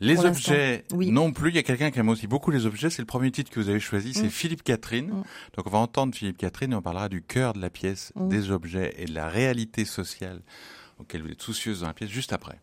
Les 0.00 0.24
objets 0.24 0.84
oui. 0.92 1.10
non 1.10 1.32
plus. 1.32 1.50
Il 1.50 1.54
y 1.56 1.58
a 1.58 1.62
quelqu'un 1.62 1.90
qui 1.90 1.98
aime 1.98 2.08
aussi 2.08 2.26
beaucoup 2.26 2.50
les 2.50 2.66
objets. 2.66 2.90
C'est 2.90 3.02
le 3.02 3.06
premier 3.06 3.30
titre 3.30 3.50
que 3.50 3.60
vous 3.60 3.68
avez 3.68 3.80
choisi. 3.80 4.12
C'est 4.14 4.24
Mm. 4.24 4.30
Philippe 4.30 4.62
Catherine. 4.62 5.06
Mm. 5.10 5.22
Donc 5.56 5.66
on 5.66 5.70
va 5.70 5.78
entendre 5.78 6.14
Philippe 6.14 6.38
Catherine 6.38 6.72
et 6.72 6.76
on 6.76 6.82
parlera 6.82 7.08
du 7.08 7.22
cœur 7.22 7.52
de 7.52 7.60
la 7.60 7.70
pièce, 7.70 8.12
Mm. 8.16 8.28
des 8.28 8.50
objets 8.50 8.94
et 8.98 9.06
de 9.06 9.14
la 9.14 9.28
réalité 9.28 9.84
sociale 9.84 10.40
auquel 10.98 11.22
vous 11.22 11.28
êtes 11.30 11.42
soucieuse 11.42 11.80
dans 11.80 11.86
la 11.88 11.94
pièce 11.94 12.10
juste 12.10 12.32
après. 12.32 12.58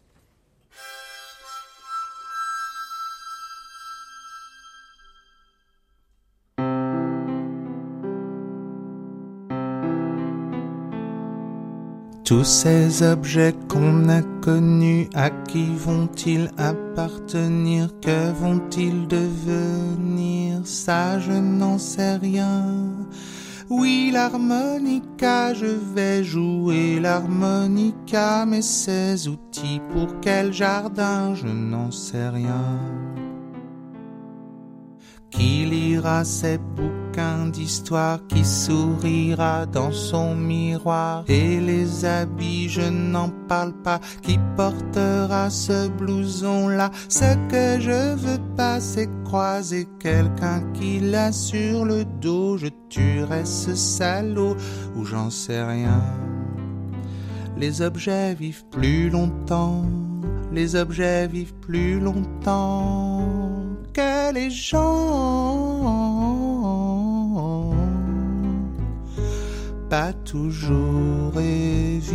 Tous 12.32 12.46
ces 12.46 13.04
objets 13.04 13.54
qu'on 13.68 14.08
a 14.08 14.22
connus, 14.42 15.10
à 15.14 15.30
qui 15.30 15.76
vont-ils 15.76 16.50
appartenir? 16.58 17.90
Que 18.00 18.32
vont-ils 18.32 19.06
devenir? 19.06 20.62
Ça, 20.64 21.20
je 21.20 21.34
n'en 21.34 21.78
sais 21.78 22.16
rien. 22.16 22.88
Oui, 23.70 24.12
l'harmonica, 24.14 25.54
je 25.54 25.66
vais 25.66 26.24
jouer 26.24 27.02
l'harmonica, 27.02 28.46
mais 28.46 28.62
ces 28.62 29.28
outils 29.28 29.82
pour 29.92 30.22
quel 30.22 30.54
jardin, 30.54 31.36
je 31.36 31.48
n'en 31.48 31.92
sais 31.92 32.30
rien. 32.30 32.80
Qui 35.32 35.66
lira 35.66 36.24
ses 36.24 36.58
bouquins? 36.60 37.00
D'histoire, 37.51 38.20
qui 38.27 38.46
sourira 38.46 39.65
dans 39.65 39.91
son 39.91 40.36
miroir. 40.36 41.24
Et 41.27 41.60
les 41.60 42.06
habits, 42.06 42.70
je 42.70 42.82
n'en 42.82 43.30
parle 43.48 43.74
pas, 43.74 44.00
qui 44.22 44.39
portera 44.56 45.50
ce 45.50 45.89
blouson-là. 45.89 46.91
Ce 47.10 47.36
que 47.50 47.82
je 47.82 48.15
veux 48.15 48.41
pas, 48.56 48.80
c'est 48.80 49.10
croiser 49.25 49.88
quelqu'un 50.00 50.62
qui 50.74 51.00
l'a 51.00 51.32
sur 51.32 51.86
le 51.86 52.06
dos. 52.06 52.58
Je 52.58 52.68
tuerai 52.89 53.46
ce 53.46 53.75
salaud, 53.75 54.56
ou 54.96 55.06
j'en 55.06 55.30
sais 55.30 55.63
rien. 55.63 56.01
Les 57.58 57.82
objets 57.82 58.34
vivent 58.34 58.65
plus 58.72 59.10
longtemps, 59.10 59.86
les 60.51 60.75
objets 60.75 61.27
vivent 61.27 61.53
plus 61.56 62.00
longtemps 62.00 63.27
que 63.94 64.34
les 64.34 64.50
gens. 64.50 66.11
Pas 69.92 70.14
toujours 70.14 71.38
évidemment, 71.38 72.14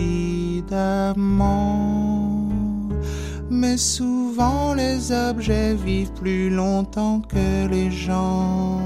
mais 3.51 3.77
souvent 3.77 4.73
les 4.73 5.13
objets 5.13 5.75
vivent 5.75 6.15
plus 6.15 6.49
longtemps 6.49 7.21
que 7.21 7.67
les 7.69 7.91
gens. 7.91 8.81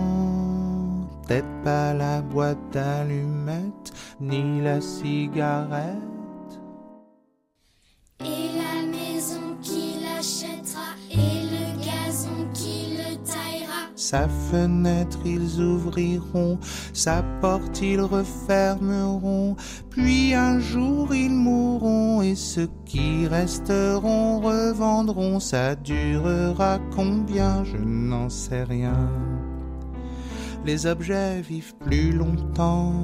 Peut-être 1.24 1.62
pas 1.62 1.94
la 1.94 2.20
boîte 2.20 2.58
d'allumettes, 2.72 3.92
ni 4.20 4.60
la 4.60 4.80
cigarette. 4.80 6.09
Sa 14.10 14.26
fenêtre 14.26 15.20
ils 15.24 15.60
ouvriront, 15.60 16.58
sa 16.92 17.22
porte 17.40 17.80
ils 17.80 18.00
refermeront, 18.00 19.54
puis 19.88 20.34
un 20.34 20.58
jour 20.58 21.14
ils 21.14 21.30
mourront 21.30 22.20
et 22.20 22.34
ceux 22.34 22.68
qui 22.84 23.28
resteront 23.28 24.40
revendront. 24.40 25.38
Ça 25.38 25.76
durera 25.76 26.80
combien? 26.90 27.62
Je 27.62 27.76
n'en 27.76 28.28
sais 28.28 28.64
rien. 28.64 29.08
Les 30.66 30.86
objets 30.86 31.40
vivent 31.40 31.76
plus 31.76 32.10
longtemps, 32.10 32.94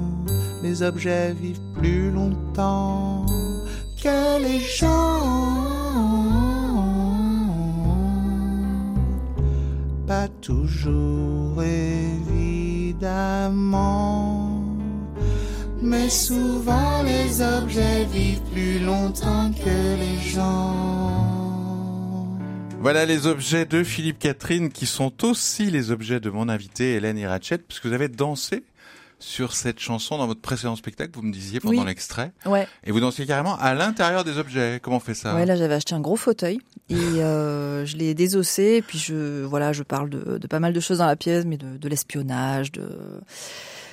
les 0.61 0.83
objets 0.83 1.31
vivent 1.31 1.71
plus 1.79 2.11
longtemps 2.11 3.25
que 4.03 4.41
les. 4.43 4.59
Pas 10.07 10.29
toujours 10.41 11.61
évidemment, 11.61 13.03
mais 15.81 16.09
souvent 16.09 17.03
les 17.03 17.41
objets 17.41 18.05
vivent 18.05 18.41
plus 18.53 18.79
longtemps 18.79 19.51
que 19.51 19.97
les 19.99 20.17
gens. 20.29 21.17
Voilà 22.79 23.05
les 23.05 23.27
objets 23.27 23.65
de 23.65 23.83
Philippe 23.83 24.19
Catherine 24.19 24.69
qui 24.69 24.85
sont 24.85 25.25
aussi 25.25 25.69
les 25.69 25.91
objets 25.91 26.21
de 26.21 26.29
mon 26.29 26.47
invité 26.47 26.93
Hélène 26.93 27.17
Irachet, 27.17 27.57
puisque 27.57 27.87
vous 27.87 27.93
avez 27.93 28.07
dansé 28.07 28.63
sur 29.19 29.53
cette 29.53 29.79
chanson 29.79 30.17
dans 30.17 30.27
votre 30.27 30.41
précédent 30.41 30.75
spectacle, 30.75 31.11
vous 31.15 31.21
me 31.23 31.31
disiez 31.33 31.59
pendant 31.59 31.79
Oui. 31.81 31.85
l'extrait. 31.87 32.31
Ouais. 32.45 32.67
Et 32.83 32.91
vous 32.91 32.99
dansiez 32.99 33.25
carrément 33.25 33.57
à 33.57 33.73
l'intérieur 33.73 34.23
des 34.23 34.37
objets. 34.37 34.79
Comment 34.81 34.97
on 34.97 34.99
fait 34.99 35.15
ça? 35.15 35.33
Ouais, 35.35 35.45
là 35.45 35.55
j'avais 35.55 35.73
acheté 35.73 35.95
un 35.95 35.99
gros 36.01 36.15
fauteuil 36.17 36.59
et 36.89 36.95
euh, 36.99 37.85
je 37.85 37.97
l'ai 37.97 38.13
désossé. 38.13 38.75
Et 38.77 38.81
puis 38.81 38.99
je, 38.99 39.43
voilà, 39.43 39.73
je 39.73 39.83
parle 39.83 40.09
de, 40.09 40.37
de 40.37 40.47
pas 40.47 40.59
mal 40.59 40.73
de 40.73 40.79
choses 40.79 40.99
dans 40.99 41.07
la 41.07 41.15
pièce, 41.15 41.45
mais 41.45 41.57
de, 41.57 41.77
de 41.77 41.89
l'espionnage, 41.89 42.71
de 42.71 42.87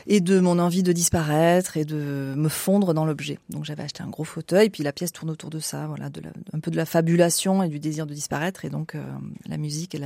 et 0.07 0.21
de 0.21 0.39
mon 0.39 0.59
envie 0.59 0.83
de 0.83 0.93
disparaître 0.93 1.79
et 1.79 1.87
de 1.87 2.35
me 2.37 2.51
fondre 2.51 2.93
dans 2.93 3.07
l'objet. 3.07 3.39
Donc 3.49 3.65
j'avais 3.65 3.85
acheté 3.85 4.03
un 4.03 4.09
gros 4.11 4.25
fauteuil, 4.25 4.69
puis 4.69 4.83
la 4.83 4.93
pièce 4.93 5.13
tourne 5.13 5.31
autour 5.31 5.49
de 5.49 5.61
ça, 5.61 5.87
voilà, 5.87 6.11
de 6.11 6.21
la, 6.21 6.29
un 6.53 6.61
peu 6.61 6.71
de 6.71 6.77
la 6.77 6.85
fabulation 6.85 7.63
et 7.63 7.71
du 7.71 7.79
désir 7.81 8.07
de 8.07 8.13
disparaître. 8.13 8.67
Et 8.67 8.69
donc 8.69 8.95
euh, 8.95 9.03
la 9.49 9.57
musique, 9.57 9.97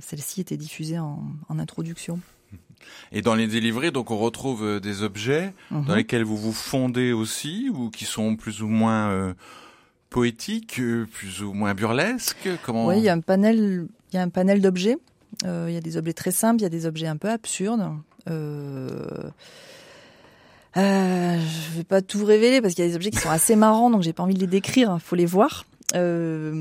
celle-ci 0.00 0.40
était 0.40 0.56
diffusée 0.56 1.00
en, 1.00 1.24
en 1.48 1.58
introduction. 1.58 2.20
Et 3.12 3.22
dans 3.22 3.34
les 3.34 3.46
délivrés, 3.46 3.90
donc 3.90 4.10
on 4.10 4.18
retrouve 4.18 4.64
euh, 4.64 4.80
des 4.80 5.02
objets 5.02 5.52
Mhm. 5.70 5.84
dans 5.86 5.94
lesquels 5.94 6.24
vous 6.24 6.36
vous 6.36 6.52
fondez 6.52 7.12
aussi, 7.12 7.70
ou 7.74 7.90
qui 7.90 8.04
sont 8.04 8.36
plus 8.36 8.62
ou 8.62 8.68
moins 8.68 9.08
euh, 9.10 9.34
poétiques, 10.10 10.78
euh, 10.80 11.06
plus 11.12 11.42
ou 11.42 11.52
moins 11.52 11.74
burlesques? 11.74 12.48
Comment 12.64 12.86
Oui, 12.86 12.98
il 12.98 13.04
y 13.04 13.08
a 13.08 13.12
un 13.12 13.20
panel, 13.20 13.86
il 14.12 14.16
y 14.16 14.18
a 14.18 14.22
un 14.22 14.28
panel 14.28 14.60
d'objets. 14.60 14.96
Euh, 15.44 15.66
il 15.68 15.74
y 15.74 15.76
a 15.76 15.80
des 15.80 15.96
objets 15.96 16.12
très 16.12 16.32
simples, 16.32 16.60
il 16.60 16.64
y 16.64 16.66
a 16.66 16.70
des 16.70 16.86
objets 16.86 17.06
un 17.06 17.16
peu 17.16 17.28
absurdes. 17.30 17.82
Euh, 18.28 18.88
euh, 20.76 21.38
je 21.72 21.76
vais 21.78 21.84
pas 21.84 22.00
tout 22.02 22.24
révéler 22.24 22.60
parce 22.60 22.74
qu'il 22.74 22.84
y 22.84 22.86
a 22.86 22.90
des 22.90 22.96
objets 22.96 23.10
qui 23.10 23.18
sont 23.18 23.30
assez 23.30 23.56
marrants, 23.56 23.90
donc 23.90 24.02
j'ai 24.02 24.12
pas 24.12 24.22
envie 24.22 24.34
de 24.34 24.40
les 24.40 24.46
décrire. 24.46 24.92
Il 24.96 25.00
faut 25.00 25.16
les 25.16 25.26
voir. 25.26 25.64
Euh, 25.96 26.52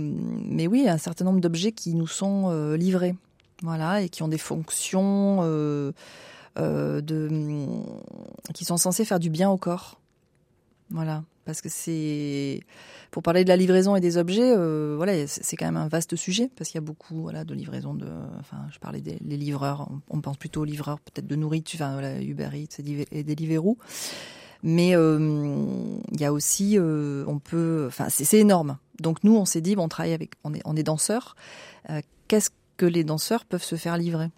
mais 0.46 0.66
oui, 0.68 0.80
il 0.80 0.86
y 0.86 0.90
a 0.90 0.94
un 0.94 0.98
certain 0.98 1.26
nombre 1.26 1.40
d'objets 1.40 1.72
qui 1.72 1.94
nous 1.94 2.08
sont 2.08 2.46
euh, 2.50 2.76
livrés, 2.78 3.16
voilà, 3.62 4.02
et 4.02 4.10
qui 4.10 4.24
ont 4.24 4.28
des 4.28 4.38
fonctions 4.38 5.40
euh, 5.42 5.92
euh, 6.58 7.02
de, 7.02 7.30
qui 8.54 8.66
sont 8.66 8.78
censés 8.78 9.06
faire 9.06 9.20
du 9.20 9.30
bien 9.30 9.50
au 9.50 9.58
corps. 9.58 10.00
Voilà, 10.92 11.24
parce 11.46 11.62
que 11.62 11.70
c'est 11.70 12.62
pour 13.12 13.22
parler 13.22 13.44
de 13.44 13.50
la 13.50 13.58
livraison 13.58 13.96
et 13.96 14.02
des 14.02 14.18
objets, 14.18 14.54
euh, 14.56 14.96
voilà, 14.96 15.28
c'est 15.28 15.56
quand 15.56 15.66
même 15.66 15.78
un 15.78 15.88
vaste 15.88 16.16
sujet 16.16 16.50
parce 16.56 16.70
qu'il 16.70 16.80
y 16.80 16.84
a 16.84 16.86
beaucoup, 16.86 17.22
voilà, 17.22 17.44
de 17.44 17.54
livraison 17.54 17.94
de. 17.94 18.08
Enfin, 18.40 18.66
je 18.72 18.80
parlais 18.80 19.02
des 19.02 19.18
les 19.22 19.38
livreurs. 19.38 19.90
On, 20.10 20.22
pense 20.22 20.38
plutôt 20.38 20.62
aux 20.62 20.66
livreurs, 20.66 21.00
peut-être 21.00 21.28
de 21.28 21.36
nourriture, 21.36 21.82
enfin, 21.82 21.94
voilà, 21.94 22.22
Uber 22.22 22.50
Eats 22.54 22.82
et 23.12 23.24
Deliveroo. 23.24 23.78
Mais 24.64 24.90
il 24.90 26.20
y 26.20 26.26
a 26.26 26.34
aussi, 26.34 26.78
on 26.80 27.40
peut, 27.40 27.86
enfin, 27.88 28.08
c'est 28.10 28.38
énorme. 28.38 28.78
Donc 29.00 29.24
nous, 29.24 29.36
on 29.36 29.46
s'est 29.46 29.62
dit, 29.62 29.76
bon, 29.76 29.84
on 29.84 29.90
travaille 29.90 30.14
avec, 30.14 30.32
on 30.44 30.54
est, 30.54 30.62
on 30.66 30.76
est 30.76 30.84
danseurs. 30.84 31.36
Qu'est-ce 32.28 32.50
que 32.80 32.86
les 32.88 33.04
danseurs 33.04 33.44
peuvent 33.46 33.64
se 33.64 33.76
faire 33.76 33.98
livrer 33.98 34.30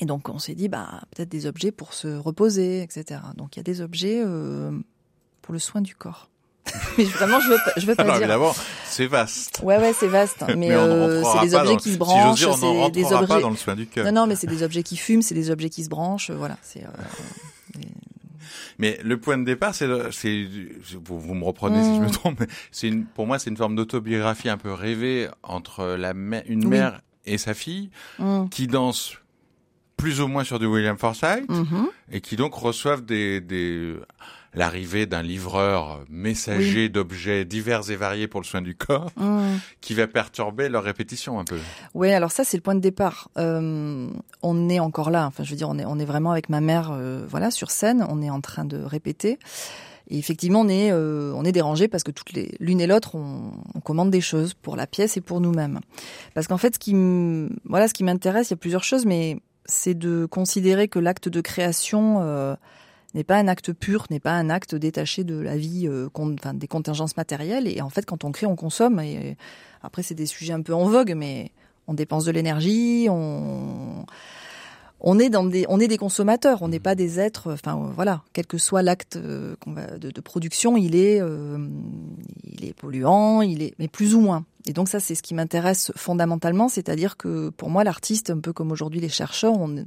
Et 0.00 0.06
donc 0.06 0.28
on 0.30 0.38
s'est 0.38 0.54
dit, 0.54 0.68
bah, 0.68 1.02
peut-être 1.14 1.28
des 1.28 1.46
objets 1.46 1.70
pour 1.72 1.92
se 1.94 2.08
reposer, 2.16 2.82
etc. 2.82 3.20
Donc 3.36 3.54
il 3.54 3.58
y 3.58 3.60
a 3.60 3.64
des 3.64 3.80
objets 3.82 4.22
euh, 4.24 4.72
pour 5.42 5.52
le 5.52 5.58
soin 5.60 5.80
du 5.82 5.94
corps. 5.94 6.28
Mais 6.98 7.04
vraiment, 7.04 7.40
je 7.40 7.48
veux, 7.48 7.56
pas- 7.64 7.72
je 7.76 7.86
veux 7.86 7.94
pas 7.94 8.02
Alors 8.02 8.14
dire. 8.16 8.22
évidemment, 8.24 8.54
c'est 8.86 9.06
vaste. 9.06 9.60
Ouais, 9.62 9.78
ouais, 9.78 9.92
c'est 9.92 10.08
vaste. 10.08 10.44
Mais, 10.56 10.70
euh, 10.72 11.22
c'est 11.24 11.40
des 11.40 11.54
objets 11.54 11.76
qui 11.76 11.92
se 11.92 11.98
branchent, 11.98 12.38
c'est 12.40 12.90
des 12.92 13.02
rentrera 13.04 13.26
pas 13.26 13.34
objets. 13.34 13.40
dans 13.42 13.50
le 13.50 13.56
soin 13.56 13.74
du 13.76 13.86
cœur. 13.86 14.04
Non, 14.06 14.12
non, 14.22 14.26
mais 14.26 14.36
c'est 14.36 14.46
des 14.46 14.62
objets 14.62 14.82
qui 14.82 14.96
fument, 14.96 15.22
c'est 15.22 15.34
des 15.34 15.50
objets 15.50 15.70
qui 15.70 15.84
se 15.84 15.88
branchent. 15.88 16.30
Voilà, 16.30 16.56
c'est. 16.62 16.84
euh, 16.84 17.80
Mais 18.78 18.98
le 19.04 19.18
point 19.20 19.36
de 19.36 19.44
départ, 19.44 19.74
c'est, 19.74 19.86
vous, 19.86 21.20
vous 21.20 21.34
me 21.34 21.44
reprenez 21.44 21.82
si 21.82 21.96
je 21.96 22.00
me 22.00 22.08
Mm. 22.08 22.12
trompe, 22.12 22.40
mais 22.40 22.46
c'est 22.72 22.90
pour 23.14 23.26
moi, 23.26 23.38
c'est 23.38 23.50
une 23.50 23.56
forme 23.56 23.76
d'autobiographie 23.76 24.48
un 24.48 24.56
peu 24.56 24.72
rêvée 24.72 25.28
entre 25.42 25.84
la 25.98 26.12
une 26.12 26.64
Oui. 26.64 26.66
mère 26.70 27.00
et 27.26 27.38
sa 27.38 27.54
fille 27.54 27.90
hum, 28.18 28.48
qui 28.48 28.66
dansent 28.66 29.16
plus 29.96 30.20
ou 30.20 30.28
moins 30.28 30.44
sur 30.44 30.58
du 30.58 30.66
William 30.66 30.96
Forsythe 30.96 31.48
mhm. 31.48 31.88
et 32.10 32.20
qui 32.20 32.36
donc 32.36 32.54
reçoivent 32.54 33.04
des, 33.04 33.40
des 33.40 33.96
l'arrivée 34.54 35.06
d'un 35.06 35.22
livreur 35.22 36.00
messager 36.08 36.88
d'objets 36.88 37.44
divers 37.44 37.90
et 37.90 37.96
variés 37.96 38.26
pour 38.26 38.40
le 38.40 38.46
soin 38.46 38.62
du 38.62 38.74
corps 38.74 39.10
Hum. 39.16 39.60
qui 39.80 39.94
va 39.94 40.06
perturber 40.06 40.68
leur 40.68 40.82
répétition 40.82 41.38
un 41.38 41.44
peu. 41.44 41.58
Ouais, 41.94 42.14
alors 42.14 42.32
ça 42.32 42.44
c'est 42.44 42.56
le 42.56 42.62
point 42.62 42.74
de 42.74 42.80
départ. 42.80 43.28
Euh, 43.36 44.08
on 44.42 44.68
est 44.68 44.80
encore 44.80 45.10
là. 45.10 45.26
Enfin, 45.26 45.44
je 45.44 45.50
veux 45.50 45.56
dire, 45.56 45.68
on 45.68 45.78
est 45.78 45.84
on 45.84 45.98
est 45.98 46.04
vraiment 46.04 46.30
avec 46.30 46.48
ma 46.48 46.60
mère, 46.60 46.90
euh, 46.92 47.26
voilà, 47.28 47.50
sur 47.50 47.70
scène. 47.70 48.04
On 48.08 48.22
est 48.22 48.30
en 48.30 48.40
train 48.40 48.64
de 48.64 48.78
répéter. 48.82 49.38
Et 50.10 50.18
effectivement, 50.18 50.60
on 50.60 50.68
est 50.68 50.90
euh, 50.90 51.32
on 51.36 51.44
est 51.44 51.52
dérangé 51.52 51.88
parce 51.88 52.02
que 52.02 52.10
toutes 52.10 52.32
les 52.32 52.54
l'une 52.58 52.80
et 52.80 52.86
l'autre 52.86 53.14
on, 53.14 53.52
on 53.74 53.80
commande 53.80 54.10
des 54.10 54.20
choses 54.20 54.54
pour 54.54 54.76
la 54.76 54.86
pièce 54.86 55.16
et 55.16 55.20
pour 55.20 55.40
nous-mêmes. 55.40 55.80
Parce 56.34 56.48
qu'en 56.48 56.58
fait, 56.58 56.74
ce 56.74 56.78
qui 56.78 56.94
voilà, 57.64 57.88
ce 57.88 57.94
qui 57.94 58.04
m'intéresse, 58.04 58.50
il 58.50 58.52
y 58.52 58.54
a 58.54 58.58
plusieurs 58.58 58.84
choses, 58.84 59.06
mais 59.06 59.38
c'est 59.66 59.94
de 59.94 60.26
considérer 60.26 60.88
que 60.88 60.98
l'acte 60.98 61.28
de 61.28 61.40
création 61.40 62.18
euh, 62.20 62.56
n'est 63.14 63.24
pas 63.24 63.36
un 63.36 63.48
acte 63.48 63.72
pur, 63.72 64.06
n'est 64.10 64.20
pas 64.20 64.32
un 64.32 64.50
acte 64.50 64.74
détaché 64.74 65.24
de 65.24 65.38
la 65.38 65.56
vie, 65.56 65.86
euh, 65.88 66.08
des 66.54 66.68
contingences 66.68 67.16
matérielles. 67.16 67.68
Et 67.68 67.80
en 67.80 67.90
fait, 67.90 68.04
quand 68.04 68.24
on 68.24 68.32
crée, 68.32 68.46
on 68.46 68.56
consomme. 68.56 69.00
Et 69.00 69.36
après, 69.82 70.02
c'est 70.02 70.14
des 70.14 70.26
sujets 70.26 70.52
un 70.52 70.62
peu 70.62 70.74
en 70.74 70.88
vogue, 70.88 71.14
mais 71.16 71.52
on 71.86 71.94
dépense 71.94 72.24
de 72.24 72.32
l'énergie, 72.32 73.06
on 73.10 74.04
on 75.00 75.18
est 75.18 75.30
dans 75.30 75.44
des 75.44 75.64
on 75.68 75.80
est 75.80 75.88
des 75.88 75.96
consommateurs, 75.96 76.62
on 76.62 76.68
n'est 76.68 76.80
pas 76.80 76.94
des 76.94 77.18
êtres. 77.20 77.52
Enfin 77.52 77.92
voilà, 77.94 78.22
quel 78.32 78.46
que 78.46 78.58
soit 78.58 78.82
l'acte 78.82 79.16
euh, 79.16 79.56
qu'on 79.60 79.72
va 79.72 79.98
de, 79.98 80.10
de 80.10 80.20
production, 80.20 80.76
il 80.76 80.94
est 80.94 81.20
euh, 81.20 81.58
il 82.44 82.64
est 82.64 82.72
polluant, 82.72 83.42
il 83.42 83.62
est 83.62 83.74
mais 83.78 83.88
plus 83.88 84.14
ou 84.14 84.20
moins. 84.20 84.44
Et 84.66 84.72
donc 84.72 84.88
ça, 84.88 85.00
c'est 85.00 85.14
ce 85.14 85.22
qui 85.22 85.34
m'intéresse 85.34 85.90
fondamentalement, 85.96 86.68
c'est-à-dire 86.68 87.16
que 87.16 87.48
pour 87.48 87.70
moi, 87.70 87.82
l'artiste, 87.82 88.30
un 88.30 88.40
peu 88.40 88.52
comme 88.52 88.72
aujourd'hui 88.72 89.00
les 89.00 89.08
chercheurs, 89.08 89.54
on, 89.54 89.86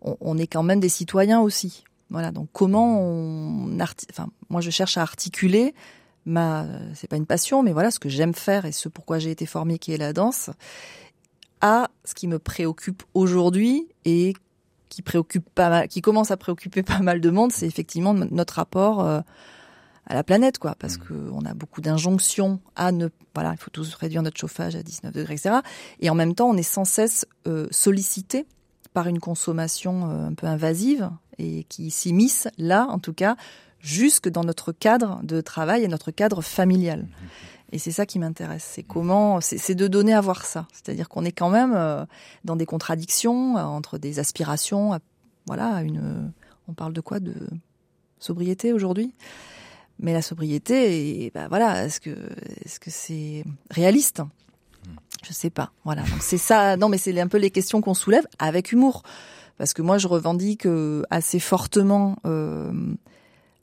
on, 0.00 0.16
on 0.20 0.38
est 0.38 0.46
quand 0.46 0.62
même 0.62 0.80
des 0.80 0.88
citoyens 0.88 1.40
aussi. 1.40 1.84
Voilà. 2.08 2.32
Donc 2.32 2.48
comment 2.52 3.02
on, 3.02 3.78
enfin, 3.78 4.28
moi, 4.48 4.60
je 4.60 4.70
cherche 4.70 4.96
à 4.96 5.02
articuler 5.02 5.74
ma, 6.24 6.66
c'est 6.94 7.08
pas 7.08 7.16
une 7.16 7.26
passion, 7.26 7.62
mais 7.62 7.72
voilà, 7.72 7.90
ce 7.90 7.98
que 7.98 8.08
j'aime 8.08 8.34
faire 8.34 8.64
et 8.64 8.72
ce 8.72 8.88
pourquoi 8.88 9.18
j'ai 9.18 9.30
été 9.30 9.46
formée, 9.46 9.78
qui 9.78 9.92
est 9.92 9.98
la 9.98 10.12
danse, 10.12 10.50
à 11.60 11.88
ce 12.04 12.14
qui 12.14 12.26
me 12.26 12.38
préoccupe 12.38 13.02
aujourd'hui 13.14 13.86
et 14.04 14.34
qui 14.88 15.02
préoccupe 15.02 15.48
pas 15.50 15.68
mal, 15.68 15.88
qui 15.88 16.00
commence 16.00 16.30
à 16.30 16.36
préoccuper 16.36 16.82
pas 16.82 17.00
mal 17.00 17.20
de 17.20 17.30
monde, 17.30 17.52
c'est 17.52 17.66
effectivement 17.66 18.14
notre 18.14 18.54
rapport 18.54 19.00
euh, 19.00 19.20
à 20.06 20.14
la 20.14 20.22
planète, 20.22 20.58
quoi, 20.58 20.74
parce 20.78 20.96
que 20.96 21.14
on 21.32 21.44
a 21.44 21.54
beaucoup 21.54 21.80
d'injonctions 21.80 22.60
à 22.76 22.92
ne, 22.92 23.08
voilà, 23.34 23.52
il 23.52 23.58
faut 23.58 23.70
tous 23.70 23.94
réduire 23.94 24.22
notre 24.22 24.38
chauffage 24.38 24.76
à 24.76 24.82
19 24.82 25.12
degrés, 25.12 25.34
etc. 25.34 25.56
Et 26.00 26.10
en 26.10 26.14
même 26.14 26.34
temps, 26.34 26.48
on 26.48 26.56
est 26.56 26.62
sans 26.62 26.84
cesse 26.84 27.26
euh, 27.46 27.66
sollicité 27.70 28.46
par 28.92 29.08
une 29.08 29.18
consommation 29.18 30.08
euh, 30.08 30.28
un 30.28 30.34
peu 30.34 30.46
invasive 30.46 31.10
et 31.38 31.64
qui 31.64 31.90
s'immisce 31.90 32.48
là, 32.56 32.86
en 32.88 32.98
tout 32.98 33.12
cas, 33.12 33.36
jusque 33.80 34.28
dans 34.28 34.44
notre 34.44 34.72
cadre 34.72 35.20
de 35.22 35.40
travail 35.40 35.84
et 35.84 35.88
notre 35.88 36.10
cadre 36.10 36.40
familial. 36.40 37.06
Et 37.72 37.78
c'est 37.78 37.90
ça 37.90 38.06
qui 38.06 38.18
m'intéresse. 38.18 38.68
C'est 38.74 38.84
comment, 38.84 39.40
c'est 39.40 39.74
de 39.74 39.88
donner 39.88 40.14
à 40.14 40.20
voir 40.20 40.44
ça. 40.44 40.68
C'est-à-dire 40.72 41.08
qu'on 41.08 41.24
est 41.24 41.32
quand 41.32 41.50
même 41.50 41.72
euh, 41.74 42.04
dans 42.44 42.56
des 42.56 42.66
contradictions 42.66 43.56
euh, 43.56 43.62
entre 43.62 43.98
des 43.98 44.18
aspirations, 44.18 44.92
à, 44.92 45.00
voilà, 45.46 45.74
à 45.74 45.82
une. 45.82 46.32
On 46.68 46.74
parle 46.74 46.92
de 46.92 47.00
quoi? 47.00 47.18
De 47.20 47.34
sobriété 48.18 48.72
aujourd'hui? 48.72 49.12
Mais 49.98 50.12
la 50.12 50.22
sobriété, 50.22 51.24
et 51.24 51.30
bah 51.30 51.48
voilà, 51.48 51.84
est-ce 51.86 52.00
que 52.00 52.10
est-ce 52.64 52.78
que 52.78 52.90
c'est 52.90 53.44
réaliste? 53.70 54.22
Je 55.24 55.32
sais 55.32 55.50
pas. 55.50 55.72
Voilà. 55.84 56.02
Donc 56.02 56.20
c'est 56.20 56.38
ça. 56.38 56.76
Non, 56.76 56.88
mais 56.88 56.98
c'est 56.98 57.18
un 57.18 57.28
peu 57.28 57.38
les 57.38 57.50
questions 57.50 57.80
qu'on 57.80 57.94
soulève 57.94 58.26
avec 58.38 58.72
humour, 58.72 59.02
parce 59.58 59.72
que 59.74 59.82
moi 59.82 59.98
je 59.98 60.06
revendique 60.06 60.66
euh, 60.66 61.02
assez 61.10 61.40
fortement 61.40 62.16
euh, 62.26 62.72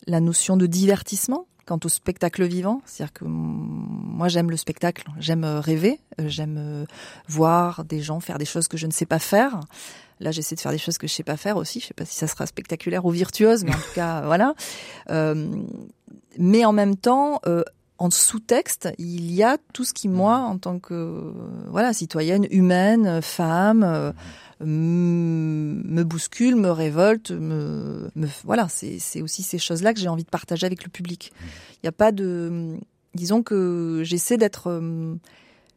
la 0.07 0.19
notion 0.19 0.57
de 0.57 0.65
divertissement 0.65 1.45
quant 1.65 1.79
au 1.83 1.89
spectacle 1.89 2.43
vivant. 2.45 2.81
C'est-à-dire 2.85 3.13
que 3.13 3.25
moi 3.25 4.27
j'aime 4.27 4.49
le 4.49 4.57
spectacle, 4.57 5.05
j'aime 5.19 5.43
euh, 5.43 5.59
rêver, 5.59 5.99
euh, 6.19 6.25
j'aime 6.27 6.57
euh, 6.57 6.85
voir 7.27 7.85
des 7.85 8.01
gens 8.01 8.19
faire 8.19 8.37
des 8.37 8.45
choses 8.45 8.67
que 8.67 8.77
je 8.77 8.87
ne 8.87 8.91
sais 8.91 9.05
pas 9.05 9.19
faire. 9.19 9.59
Là, 10.19 10.31
j'essaie 10.31 10.55
de 10.55 10.59
faire 10.61 10.71
des 10.71 10.77
choses 10.77 10.97
que 10.97 11.07
je 11.07 11.13
sais 11.13 11.23
pas 11.23 11.37
faire 11.37 11.57
aussi. 11.57 11.79
Je 11.79 11.87
sais 11.87 11.93
pas 11.93 12.05
si 12.05 12.15
ça 12.15 12.27
sera 12.27 12.45
spectaculaire 12.45 13.03
ou 13.05 13.09
virtuose, 13.09 13.63
mais 13.63 13.71
en 13.71 13.79
tout 13.79 13.93
cas, 13.95 14.21
voilà. 14.25 14.53
Mais 16.37 16.65
en 16.65 16.71
même 16.71 16.95
temps, 16.95 17.41
en 17.99 18.09
sous-texte, 18.09 18.89
il 18.97 19.31
y 19.31 19.43
a 19.43 19.57
tout 19.73 19.83
ce 19.85 19.93
qui, 19.93 20.07
moi, 20.09 20.37
en 20.39 20.57
tant 20.57 20.79
que 20.79 21.33
voilà 21.67 21.93
citoyenne 21.93 22.45
humaine, 22.51 23.21
femme, 23.21 23.83
euh, 23.83 24.11
me 24.65 26.03
bouscule, 26.03 26.55
me 26.55 26.71
révolte, 26.71 27.31
me, 27.31 28.09
me 28.15 28.27
voilà. 28.43 28.67
C'est 28.69 29.21
aussi 29.21 29.43
ces 29.43 29.57
choses-là 29.57 29.93
que 29.93 29.99
j'ai 29.99 30.07
envie 30.09 30.23
de 30.23 30.29
partager 30.29 30.65
avec 30.65 30.83
le 30.83 30.89
public. 30.89 31.31
Il 31.75 31.79
n'y 31.85 31.89
a 31.89 31.93
pas 31.93 32.11
de, 32.11 32.75
disons 33.15 33.43
que 33.43 34.01
j'essaie 34.03 34.37
d'être, 34.37 34.69
euh, 34.69 35.15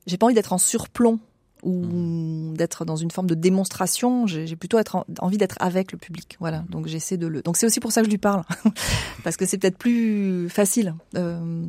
j'ai 0.07 0.17
pas 0.17 0.27
envie 0.27 0.35
d'être 0.35 0.53
en 0.53 0.59
surplomb 0.59 1.19
ou 1.63 2.53
d'être 2.55 2.85
dans 2.85 2.97
une 2.97 3.11
forme 3.11 3.27
de 3.27 3.35
démonstration. 3.35 4.27
J'ai 4.27 4.57
plutôt 4.57 4.79
être 4.79 4.97
en- 4.97 5.05
envie 5.21 5.39
d'être 5.39 5.57
avec 5.59 5.93
le 5.93 5.99
public. 5.99 6.37
Voilà. 6.41 6.65
Donc 6.71 6.87
j'essaie 6.87 7.17
de 7.17 7.27
le. 7.27 7.43
Donc 7.43 7.57
c'est 7.57 7.67
aussi 7.67 7.81
pour 7.81 7.93
ça 7.93 8.01
que 8.03 8.07
je 8.07 8.11
lui 8.11 8.19
parle, 8.19 8.43
parce 9.25 9.37
que 9.37 9.47
c'est 9.47 9.59
peut-être 9.59 9.79
plus 9.79 10.49
facile 10.49 10.95
euh, 11.17 11.65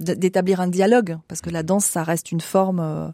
d'établir 0.00 0.60
un 0.60 0.68
dialogue, 0.68 1.18
parce 1.28 1.40
que 1.40 1.50
la 1.50 1.62
danse, 1.62 1.84
ça 1.84 2.02
reste 2.02 2.32
une 2.32 2.40
forme. 2.40 2.80
euh, 2.80 3.08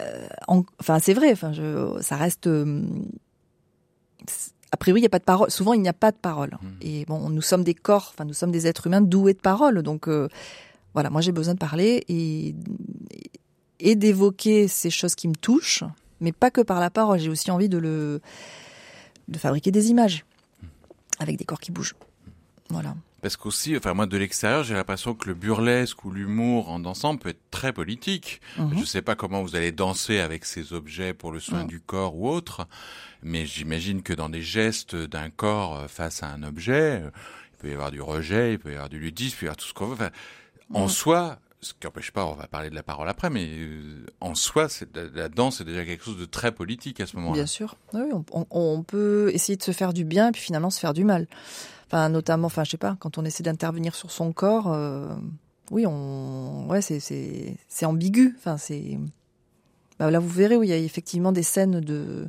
euh, 0.00 0.28
en- 0.46 0.62
Enfin, 0.80 0.98
c'est 1.00 1.12
vrai. 1.14 1.32
Enfin, 1.32 1.52
je, 1.52 1.98
ça 2.00 2.16
reste. 2.16 2.46
euh, 2.46 2.82
a 4.70 4.76
priori, 4.76 5.00
il 5.00 5.02
n'y 5.02 5.06
a 5.06 5.10
pas 5.10 5.18
de 5.18 5.24
parole. 5.24 5.50
Souvent, 5.50 5.72
il 5.72 5.80
n'y 5.80 5.88
a 5.88 5.92
pas 5.94 6.12
de 6.12 6.16
parole. 6.16 6.56
Et 6.82 7.04
bon, 7.06 7.30
nous 7.30 7.40
sommes 7.42 7.64
des 7.64 7.74
corps. 7.74 8.10
Enfin, 8.14 8.24
nous 8.24 8.34
sommes 8.34 8.50
des 8.52 8.66
êtres 8.66 8.86
humains 8.86 9.00
doués 9.00 9.32
de 9.34 9.38
parole. 9.40 9.82
Donc, 9.82 10.08
euh, 10.08 10.28
voilà, 10.94 11.10
moi, 11.10 11.20
j'ai 11.20 11.32
besoin 11.32 11.54
de 11.54 11.58
parler 11.58 12.04
et 12.08 12.54
et 13.80 13.94
d'évoquer 13.94 14.66
ces 14.68 14.90
choses 14.90 15.14
qui 15.14 15.28
me 15.28 15.34
touchent, 15.36 15.84
mais 16.20 16.32
pas 16.32 16.50
que 16.50 16.60
par 16.60 16.80
la 16.80 16.90
parole. 16.90 17.18
J'ai 17.20 17.30
aussi 17.30 17.50
envie 17.50 17.68
de 17.68 17.78
le 17.78 18.20
de 19.28 19.38
fabriquer 19.38 19.70
des 19.70 19.90
images 19.90 20.24
avec 21.18 21.36
des 21.36 21.44
corps 21.44 21.60
qui 21.60 21.70
bougent. 21.70 21.94
Voilà. 22.70 22.94
Parce 23.20 23.36
qu'aussi, 23.36 23.76
enfin 23.76 23.94
moi 23.94 24.06
de 24.06 24.16
l'extérieur, 24.16 24.62
j'ai 24.62 24.74
l'impression 24.74 25.12
que 25.14 25.26
le 25.28 25.34
burlesque 25.34 26.04
ou 26.04 26.10
l'humour 26.12 26.70
en 26.70 26.78
dansant 26.78 27.16
peut 27.16 27.30
être 27.30 27.50
très 27.50 27.72
politique. 27.72 28.40
Mhm. 28.56 28.78
Je 28.78 28.84
sais 28.84 29.02
pas 29.02 29.16
comment 29.16 29.42
vous 29.42 29.56
allez 29.56 29.72
danser 29.72 30.20
avec 30.20 30.44
ces 30.44 30.72
objets 30.72 31.14
pour 31.14 31.32
le 31.32 31.40
soin 31.40 31.64
du 31.64 31.80
corps 31.80 32.14
ou 32.16 32.28
autre, 32.28 32.68
mais 33.22 33.44
j'imagine 33.46 34.02
que 34.02 34.12
dans 34.12 34.28
des 34.28 34.42
gestes 34.42 34.94
d'un 34.94 35.30
corps 35.30 35.76
euh, 35.76 35.88
face 35.88 36.22
à 36.22 36.28
un 36.28 36.44
objet, 36.44 37.02
euh, 37.02 37.10
il 37.54 37.58
peut 37.58 37.70
y 37.70 37.72
avoir 37.72 37.90
du 37.90 38.00
rejet, 38.00 38.52
il 38.52 38.58
peut 38.60 38.70
y 38.70 38.74
avoir 38.74 38.88
du 38.88 39.00
ludisme, 39.00 39.34
il 39.36 39.38
peut 39.40 39.46
y 39.46 39.48
avoir 39.48 39.56
tout 39.56 39.66
ce 39.66 39.74
qu'on 39.74 39.86
veut. 39.86 39.94
Enfin, 39.94 40.10
en 40.74 40.82
Mhm. 40.84 40.88
soi, 40.88 41.38
ce 41.60 41.72
qui 41.72 41.86
n'empêche 41.86 42.12
pas, 42.12 42.24
on 42.24 42.34
va 42.34 42.46
parler 42.46 42.70
de 42.70 42.74
la 42.76 42.84
parole 42.84 43.08
après, 43.08 43.30
mais 43.30 43.48
euh, 43.50 44.06
en 44.20 44.36
soi, 44.36 44.68
la, 44.94 45.02
la 45.12 45.28
danse 45.28 45.60
est 45.60 45.64
déjà 45.64 45.84
quelque 45.84 46.04
chose 46.04 46.18
de 46.18 46.24
très 46.24 46.52
politique 46.52 47.00
à 47.00 47.06
ce 47.06 47.16
moment-là. 47.16 47.34
Bien 47.34 47.46
sûr. 47.46 47.74
Oui, 47.94 48.02
on, 48.12 48.24
on- 48.30 48.46
on 48.52 48.82
peut 48.84 49.32
essayer 49.34 49.56
de 49.56 49.62
se 49.64 49.72
faire 49.72 49.92
du 49.92 50.04
bien 50.04 50.28
et 50.28 50.30
puis 50.30 50.42
finalement 50.42 50.70
se 50.70 50.78
faire 50.78 50.94
du 50.94 51.02
mal. 51.02 51.26
Enfin, 51.90 52.08
notamment, 52.10 52.46
enfin, 52.46 52.64
je 52.64 52.70
sais 52.70 52.76
pas, 52.76 52.96
quand 53.00 53.18
on 53.18 53.24
essaie 53.24 53.42
d'intervenir 53.42 53.94
sur 53.94 54.10
son 54.10 54.32
corps, 54.32 54.72
euh, 54.72 55.08
oui, 55.70 55.86
on, 55.86 56.66
ouais, 56.68 56.82
c'est 56.82 57.00
c'est 57.00 57.56
c'est 57.68 57.86
ambigu. 57.86 58.34
Enfin, 58.38 58.56
c'est 58.58 58.98
bah, 59.98 60.10
là, 60.10 60.18
vous 60.20 60.28
verrez 60.28 60.56
où 60.56 60.62
il 60.62 60.68
y 60.68 60.72
a 60.72 60.76
effectivement 60.76 61.32
des 61.32 61.42
scènes 61.42 61.80
de 61.80 62.28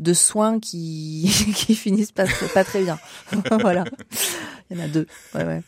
de 0.00 0.12
soins 0.12 0.58
qui 0.60 1.30
qui 1.56 1.74
finissent 1.76 2.12
pas 2.12 2.26
très- 2.26 2.48
pas 2.48 2.64
très 2.64 2.82
bien. 2.82 2.98
voilà. 3.60 3.84
Il 4.70 4.76
y 4.76 4.80
en 4.80 4.84
a 4.84 4.88
deux. 4.88 5.06
Ouais, 5.34 5.44
ouais. 5.44 5.62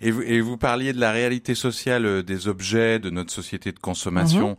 Et 0.00 0.10
vous, 0.12 0.22
et 0.22 0.40
vous 0.40 0.56
parliez 0.56 0.92
de 0.92 1.00
la 1.00 1.10
réalité 1.10 1.54
sociale 1.56 2.06
euh, 2.06 2.22
des 2.22 2.46
objets, 2.46 2.98
de 3.00 3.10
notre 3.10 3.32
société 3.32 3.72
de 3.72 3.78
consommation 3.80 4.50
Mhm. 4.50 4.56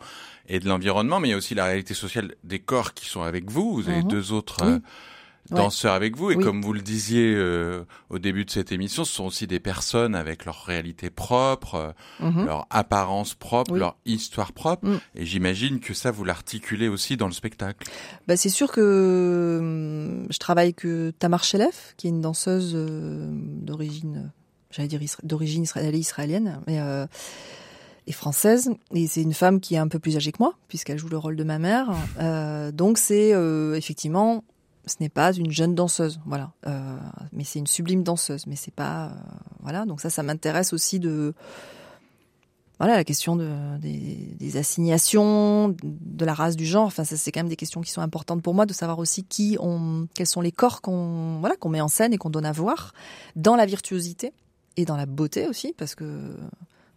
et 0.50 0.60
de 0.60 0.68
l'environnement, 0.68 1.20
mais 1.22 1.30
il 1.30 1.32
y 1.32 1.34
a 1.34 1.38
aussi 1.38 1.56
la 1.56 1.66
réalité 1.66 1.94
sociale 1.94 2.36
des 2.44 2.60
corps 2.60 2.94
qui 2.94 3.06
sont 3.08 3.22
avec 3.22 3.50
vous. 3.50 3.74
Vous 3.74 3.88
avez 3.90 4.04
Mhm. 4.04 4.10
deux 4.10 4.32
autres 4.34 4.66
Oui. 4.66 4.80
Danseurs 5.56 5.94
avec 5.94 6.16
vous, 6.16 6.32
et 6.32 6.36
Oui. 6.36 6.44
comme 6.44 6.62
vous 6.62 6.74
le 6.74 6.82
disiez 6.82 7.34
euh, 7.36 7.84
au 8.10 8.20
début 8.20 8.46
de 8.46 8.50
cette 8.50 8.72
émission, 8.72 9.06
ce 9.06 9.14
sont 9.14 9.26
aussi 9.26 9.48
des 9.48 9.60
personnes 9.60 10.16
avec 10.16 10.46
leur 10.46 10.64
réalité 10.66 11.10
propre, 11.10 11.76
euh, 11.76 11.92
Mhm. 12.20 12.46
leur 12.46 12.68
apparence 12.70 13.34
propre, 13.34 13.72
Oui. 13.74 13.80
leur 13.80 13.96
histoire 14.06 14.52
propre. 14.54 14.86
Mm. 14.88 15.00
Et 15.16 15.26
j'imagine 15.26 15.80
que 15.80 15.94
ça, 15.94 16.12
vous 16.12 16.24
l'articulez 16.26 16.88
aussi 16.88 17.18
dans 17.18 17.28
le 17.28 17.34
spectacle. 17.34 17.88
Bah, 18.28 18.38
c'est 18.38 18.50
sûr 18.50 18.72
que 18.72 19.58
hum, 19.62 20.28
je 20.30 20.38
travaille 20.40 20.74
que 20.74 21.12
Tamar 21.12 21.44
Shelef, 21.44 21.94
qui 21.98 22.08
est 22.08 22.10
une 22.12 22.22
danseuse 22.22 22.74
euh, 22.76 23.30
d'origine, 23.32 24.32
j'allais 24.72 24.88
dire 24.88 25.00
d'origine 25.24 25.64
israélienne, 25.64 25.96
israélienne, 26.00 26.62
mais 26.68 26.80
euh, 26.80 27.06
et 28.10 28.14
française. 28.14 28.70
Et 28.94 29.08
c'est 29.08 29.22
une 29.22 29.34
femme 29.34 29.60
qui 29.60 29.76
est 29.76 29.80
un 29.80 29.88
peu 29.90 30.00
plus 30.00 30.16
âgée 30.16 30.32
que 30.32 30.38
moi, 30.40 30.54
puisqu'elle 30.70 30.98
joue 30.98 31.10
le 31.10 31.18
rôle 31.18 31.36
de 31.36 31.44
ma 31.44 31.60
mère. 31.60 31.90
Euh, 32.20 32.72
donc 32.72 32.98
c'est 32.98 33.34
euh, 33.34 33.76
effectivement, 33.76 34.44
ce 34.88 34.96
n'est 35.00 35.10
pas 35.10 35.34
une 35.34 35.52
jeune 35.52 35.76
danseuse, 35.76 36.20
voilà. 36.26 36.52
Euh, 36.66 36.98
mais 37.34 37.44
c'est 37.44 37.60
une 37.60 37.68
sublime 37.68 38.04
danseuse. 38.04 38.48
Mais 38.48 38.56
c'est 38.56 38.74
pas, 38.74 39.08
euh, 39.08 39.10
voilà. 39.62 39.86
Donc 39.86 40.02
ça, 40.02 40.10
ça 40.10 40.24
m'intéresse 40.24 40.74
aussi 40.74 41.00
de 41.00 41.34
voilà 42.80 42.96
la 42.96 43.04
question 43.04 43.36
de, 43.36 43.78
des, 43.80 44.36
des 44.38 44.58
assignations, 44.58 45.76
de 45.84 46.26
la 46.26 46.34
race, 46.34 46.56
du 46.56 46.66
genre. 46.66 46.86
Enfin, 46.86 47.04
ça 47.04 47.18
c'est 47.18 47.32
quand 47.32 47.40
même 47.40 47.50
des 47.50 47.56
questions 47.56 47.82
qui 47.82 47.92
sont 47.92 48.02
importantes 48.02 48.44
pour 48.44 48.54
moi 48.54 48.66
de 48.66 48.74
savoir 48.74 49.00
aussi 49.00 49.24
qui 49.24 49.58
on, 49.60 50.08
quels 50.14 50.28
sont 50.28 50.42
les 50.42 50.52
corps 50.52 50.82
qu'on 50.82 51.40
voilà 51.40 51.56
qu'on 51.56 51.70
met 51.70 51.82
en 51.82 51.88
scène 51.88 52.14
et 52.14 52.18
qu'on 52.18 52.30
donne 52.30 52.46
à 52.46 52.52
voir 52.52 52.94
dans 53.36 53.56
la 53.56 53.66
virtuosité 53.66 54.32
et 54.76 54.86
dans 54.86 54.96
la 54.96 55.08
beauté 55.08 55.48
aussi 55.48 55.74
parce 55.76 55.96
que 55.96 56.38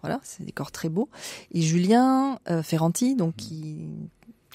voilà 0.03 0.21
c'est 0.23 0.45
des 0.45 0.53
corps 0.53 0.71
très 0.71 0.91
beaux. 0.91 1.09
Et 1.53 1.63
Julien 1.63 2.39
euh, 2.51 2.63
Ferranti 2.63 3.17
donc 3.17 3.37
qui 3.37 3.89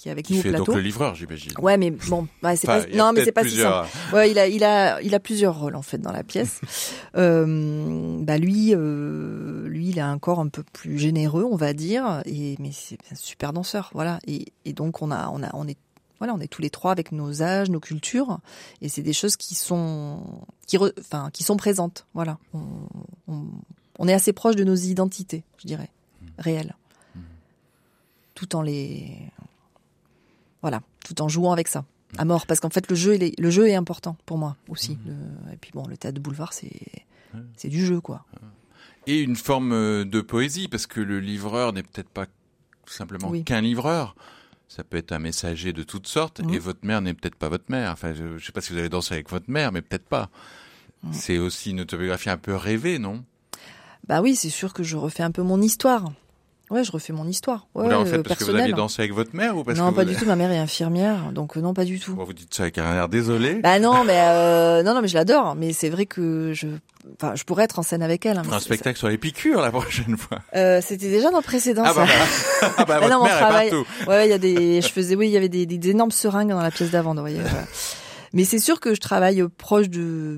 qui 0.06 0.10
est 0.10 0.12
avec 0.12 0.26
Qui 0.28 0.34
nous 0.34 0.40
au 0.40 0.44
fait 0.44 0.50
plateau. 0.50 0.66
donc 0.66 0.76
le 0.76 0.82
livreur, 0.82 1.16
j'imagine. 1.16 1.52
Ouais, 1.60 1.78
mais 1.78 1.90
bon, 1.90 2.28
ouais, 2.44 2.56
c'est 2.56 2.70
Enfin, 2.70 2.84
pas, 2.84 2.96
non, 2.96 3.12
mais 3.12 3.26
c'est 3.26 3.32
pas 3.32 3.42
si 3.44 3.58
simple. 3.58 3.88
plusieurs- 3.88 4.14
Ouais, 4.14 4.30
il 4.30 4.38
a, 4.38 4.48
il 4.48 4.64
a, 4.64 5.02
il 5.02 5.16
a 5.16 5.20
plusieurs 5.20 5.60
rôles 5.60 5.76
en 5.76 5.82
fait 5.82 5.98
dans 5.98 6.12
la 6.12 6.24
pièce. 6.24 6.62
euh, 7.18 8.20
bah 8.22 8.38
lui, 8.38 8.76
euh, 8.76 9.68
lui, 9.68 9.90
il 9.90 10.00
a 10.00 10.08
un 10.08 10.20
corps 10.20 10.40
un 10.40 10.48
peu 10.50 10.62
plus 10.62 11.00
généreux, 11.00 11.44
on 11.50 11.56
va 11.56 11.74
dire, 11.74 12.22
et 12.26 12.56
mais 12.60 12.70
c'est 12.72 13.00
un 13.12 13.16
super 13.16 13.52
danseur, 13.52 13.90
voilà. 13.94 14.20
Et, 14.28 14.46
et 14.66 14.74
donc 14.74 15.02
on 15.02 15.10
a, 15.10 15.30
on 15.30 15.42
a, 15.42 15.50
on 15.56 15.68
est, 15.68 15.78
voilà, 16.20 16.36
on 16.36 16.40
est 16.40 16.48
tous 16.48 16.62
les 16.62 16.70
trois 16.70 16.92
avec 16.92 17.12
nos 17.12 17.42
âges, 17.42 17.72
nos 17.72 17.80
cultures, 17.80 18.38
et 18.84 18.90
c'est 18.90 19.02
des 19.02 19.12
choses 19.14 19.36
qui 19.38 19.56
sont, 19.56 20.20
qui, 20.68 20.78
re- 20.78 20.94
enfin, 21.00 21.30
qui 21.34 21.44
sont 21.44 21.58
présentes, 21.58 22.06
voilà. 22.14 22.38
On, 22.54 22.60
on, 23.28 23.42
on 23.98 24.08
est 24.08 24.14
assez 24.14 24.34
proche 24.34 24.56
de 24.56 24.64
nos 24.64 24.76
identités, 24.76 25.44
je 25.58 25.66
dirais, 25.68 25.90
réelles, 26.38 26.76
tout 28.36 28.56
en 28.56 28.62
les, 28.62 29.18
voilà, 30.66 30.82
tout 31.06 31.22
en 31.22 31.28
jouant 31.28 31.52
avec 31.54 31.68
ça 31.68 31.86
à 32.18 32.26
mort 32.26 32.48
parce 32.48 32.60
qu'en 32.60 32.72
fait 32.72 32.90
le 32.90 32.96
jeu 32.96 33.14
il 33.16 33.22
est, 33.24 33.40
le 33.40 33.52
jeu 33.52 33.68
est 33.68 33.76
important 33.76 34.18
pour 34.26 34.40
moi 34.40 34.56
aussi 34.68 34.98
Le- 35.06 35.54
et 35.54 35.58
puis 35.58 35.70
bon 35.76 35.86
le 35.88 35.96
théâtre 35.96 36.16
de 36.16 36.22
boulevard 36.22 36.54
c'est 36.54 36.72
c'est 37.56 37.70
du 37.70 37.86
jeu 37.86 38.02
quoi 38.02 38.26
Et 39.06 39.20
une 39.22 39.36
forme 39.36 39.74
euh, 39.74 40.06
de 40.06 40.22
poésie, 40.22 40.68
parce 40.68 40.88
que 40.88 41.02
le 41.02 41.20
livreur 41.20 41.72
n'est 41.74 41.84
peut-être 41.84 42.10
pas 42.10 42.26
simplement 42.88 43.30
Oui. 43.30 43.44
qu'un 43.44 43.62
livreur. 43.62 44.16
Ça 44.68 44.84
peut 44.84 44.98
être 44.98 45.12
un 45.12 45.20
messager 45.20 45.72
de 45.74 45.84
toutes 45.84 46.08
sortes, 46.08 46.40
Mhm. 46.40 46.54
et 46.56 46.60
votre 46.60 46.84
mère 46.84 47.02
n'est 47.02 47.14
peut-être 47.14 47.36
pas 47.36 47.50
votre 47.50 47.70
mère. 47.70 47.92
Enfin, 47.92 48.14
je, 48.14 48.38
je 48.40 48.46
sais 48.46 48.52
pas 48.52 48.62
si 48.62 48.72
vous 48.74 48.80
avez 48.80 48.90
dansé 48.90 49.14
avec 49.14 49.30
votre 49.30 49.50
mère, 49.52 49.72
mais 49.72 49.82
peut-être 49.84 50.08
pas. 50.08 50.30
Mhm. 51.04 51.14
C'est 51.14 51.38
aussi 51.38 51.70
une 51.72 51.82
autobiographie 51.82 52.30
un 52.32 52.38
peu 52.38 52.56
rêvée, 52.56 52.98
non? 52.98 53.24
Bah 54.08 54.22
oui 54.22 54.36
c'est 54.36 54.50
sûr 54.50 54.74
que 54.74 54.82
je 54.84 54.96
refais 54.98 55.24
un 55.24 55.32
peu 55.32 55.44
mon 55.44 55.62
histoire 55.62 56.06
Ouais, 56.72 56.84
je 56.84 56.92
refais 56.92 57.14
mon 57.14 57.28
histoire. 57.28 57.68
Ouais, 57.76 57.84
Vous 57.84 57.90
la 57.90 57.98
refaites 57.98 58.20
euh, 58.20 58.24
parce 58.24 58.40
que 58.40 58.46
vous 58.46 58.56
aviez 58.56 58.74
dansé 58.74 59.02
avec 59.04 59.14
votre 59.14 59.36
mère 59.36 59.56
ou 59.56 59.64
parce 59.64 59.78
non, 59.78 59.92
que 59.92 59.96
pas 59.98 60.04
vous... 60.04 60.10
du 60.10 60.16
tout. 60.16 60.26
Ma 60.26 60.36
mère 60.36 60.52
est 60.52 60.58
infirmière, 60.58 61.32
donc 61.32 61.58
euh, 61.58 61.62
non, 61.62 61.74
pas 61.76 61.86
du 61.86 62.00
tout. 62.00 62.16
Bon, 62.16 62.24
vous 62.24 62.34
dites 62.34 62.54
ça 62.54 62.64
avec 62.64 62.80
un 62.80 62.92
air 62.96 63.08
désolé. 63.08 63.56
Bah 63.56 63.78
non, 63.80 64.04
mais 64.04 64.18
euh, 64.20 64.82
non, 64.82 64.96
non, 64.96 65.02
mais 65.02 65.08
je 65.08 65.14
l'adore. 65.14 65.56
Mais 65.56 65.74
c'est 65.74 65.90
vrai 65.90 66.08
que 66.08 66.54
je, 66.54 66.66
enfin, 67.22 67.36
je 67.36 67.44
pourrais 67.44 67.66
être 67.66 67.78
en 67.78 67.84
scène 67.84 68.02
avec 68.02 68.26
elle. 68.26 68.38
hein, 68.40 68.44
un 68.52 68.60
spectacle 68.60 68.98
sur 68.98 69.08
les 69.10 69.20
piqûres 69.20 69.62
la 69.62 69.70
prochaine 69.72 70.18
fois. 70.18 70.40
Euh, 70.56 70.82
C'était 70.84 71.10
déjà 71.10 71.30
dans 71.30 71.38
le 71.38 71.44
précédent. 71.44 71.84
Ah 71.86 71.94
bah, 71.94 72.06
voilà. 72.06 72.74
ah 72.78 72.86
bah 72.86 72.94
Ah 72.98 73.00
votre 73.00 73.14
non, 73.16 73.24
mère 73.26 73.38
travail- 73.38 73.68
est 73.68 73.70
partout. 73.72 73.88
Ouais, 74.10 74.28
il 74.28 74.32
y 74.32 74.34
a 74.34 74.38
des, 74.40 74.82
je 74.82 74.88
faisais, 74.90 75.16
oui, 75.16 75.28
il 75.28 75.32
y 75.34 75.38
avait 75.38 75.50
des, 75.50 75.68
des, 75.68 75.78
des 75.78 75.90
énormes 75.92 76.10
seringues 76.12 76.50
dans 76.50 76.62
la 76.62 76.72
pièce 76.72 76.90
d'avant, 76.90 77.14
vous 77.14 77.22
voyez. 77.22 77.40
voilà. 77.42 77.66
Mais 78.34 78.44
c'est 78.44 78.60
sûr 78.60 78.80
que 78.80 78.96
je 78.96 79.00
travaille 79.00 79.44
proche 79.58 79.88
de, 79.90 80.38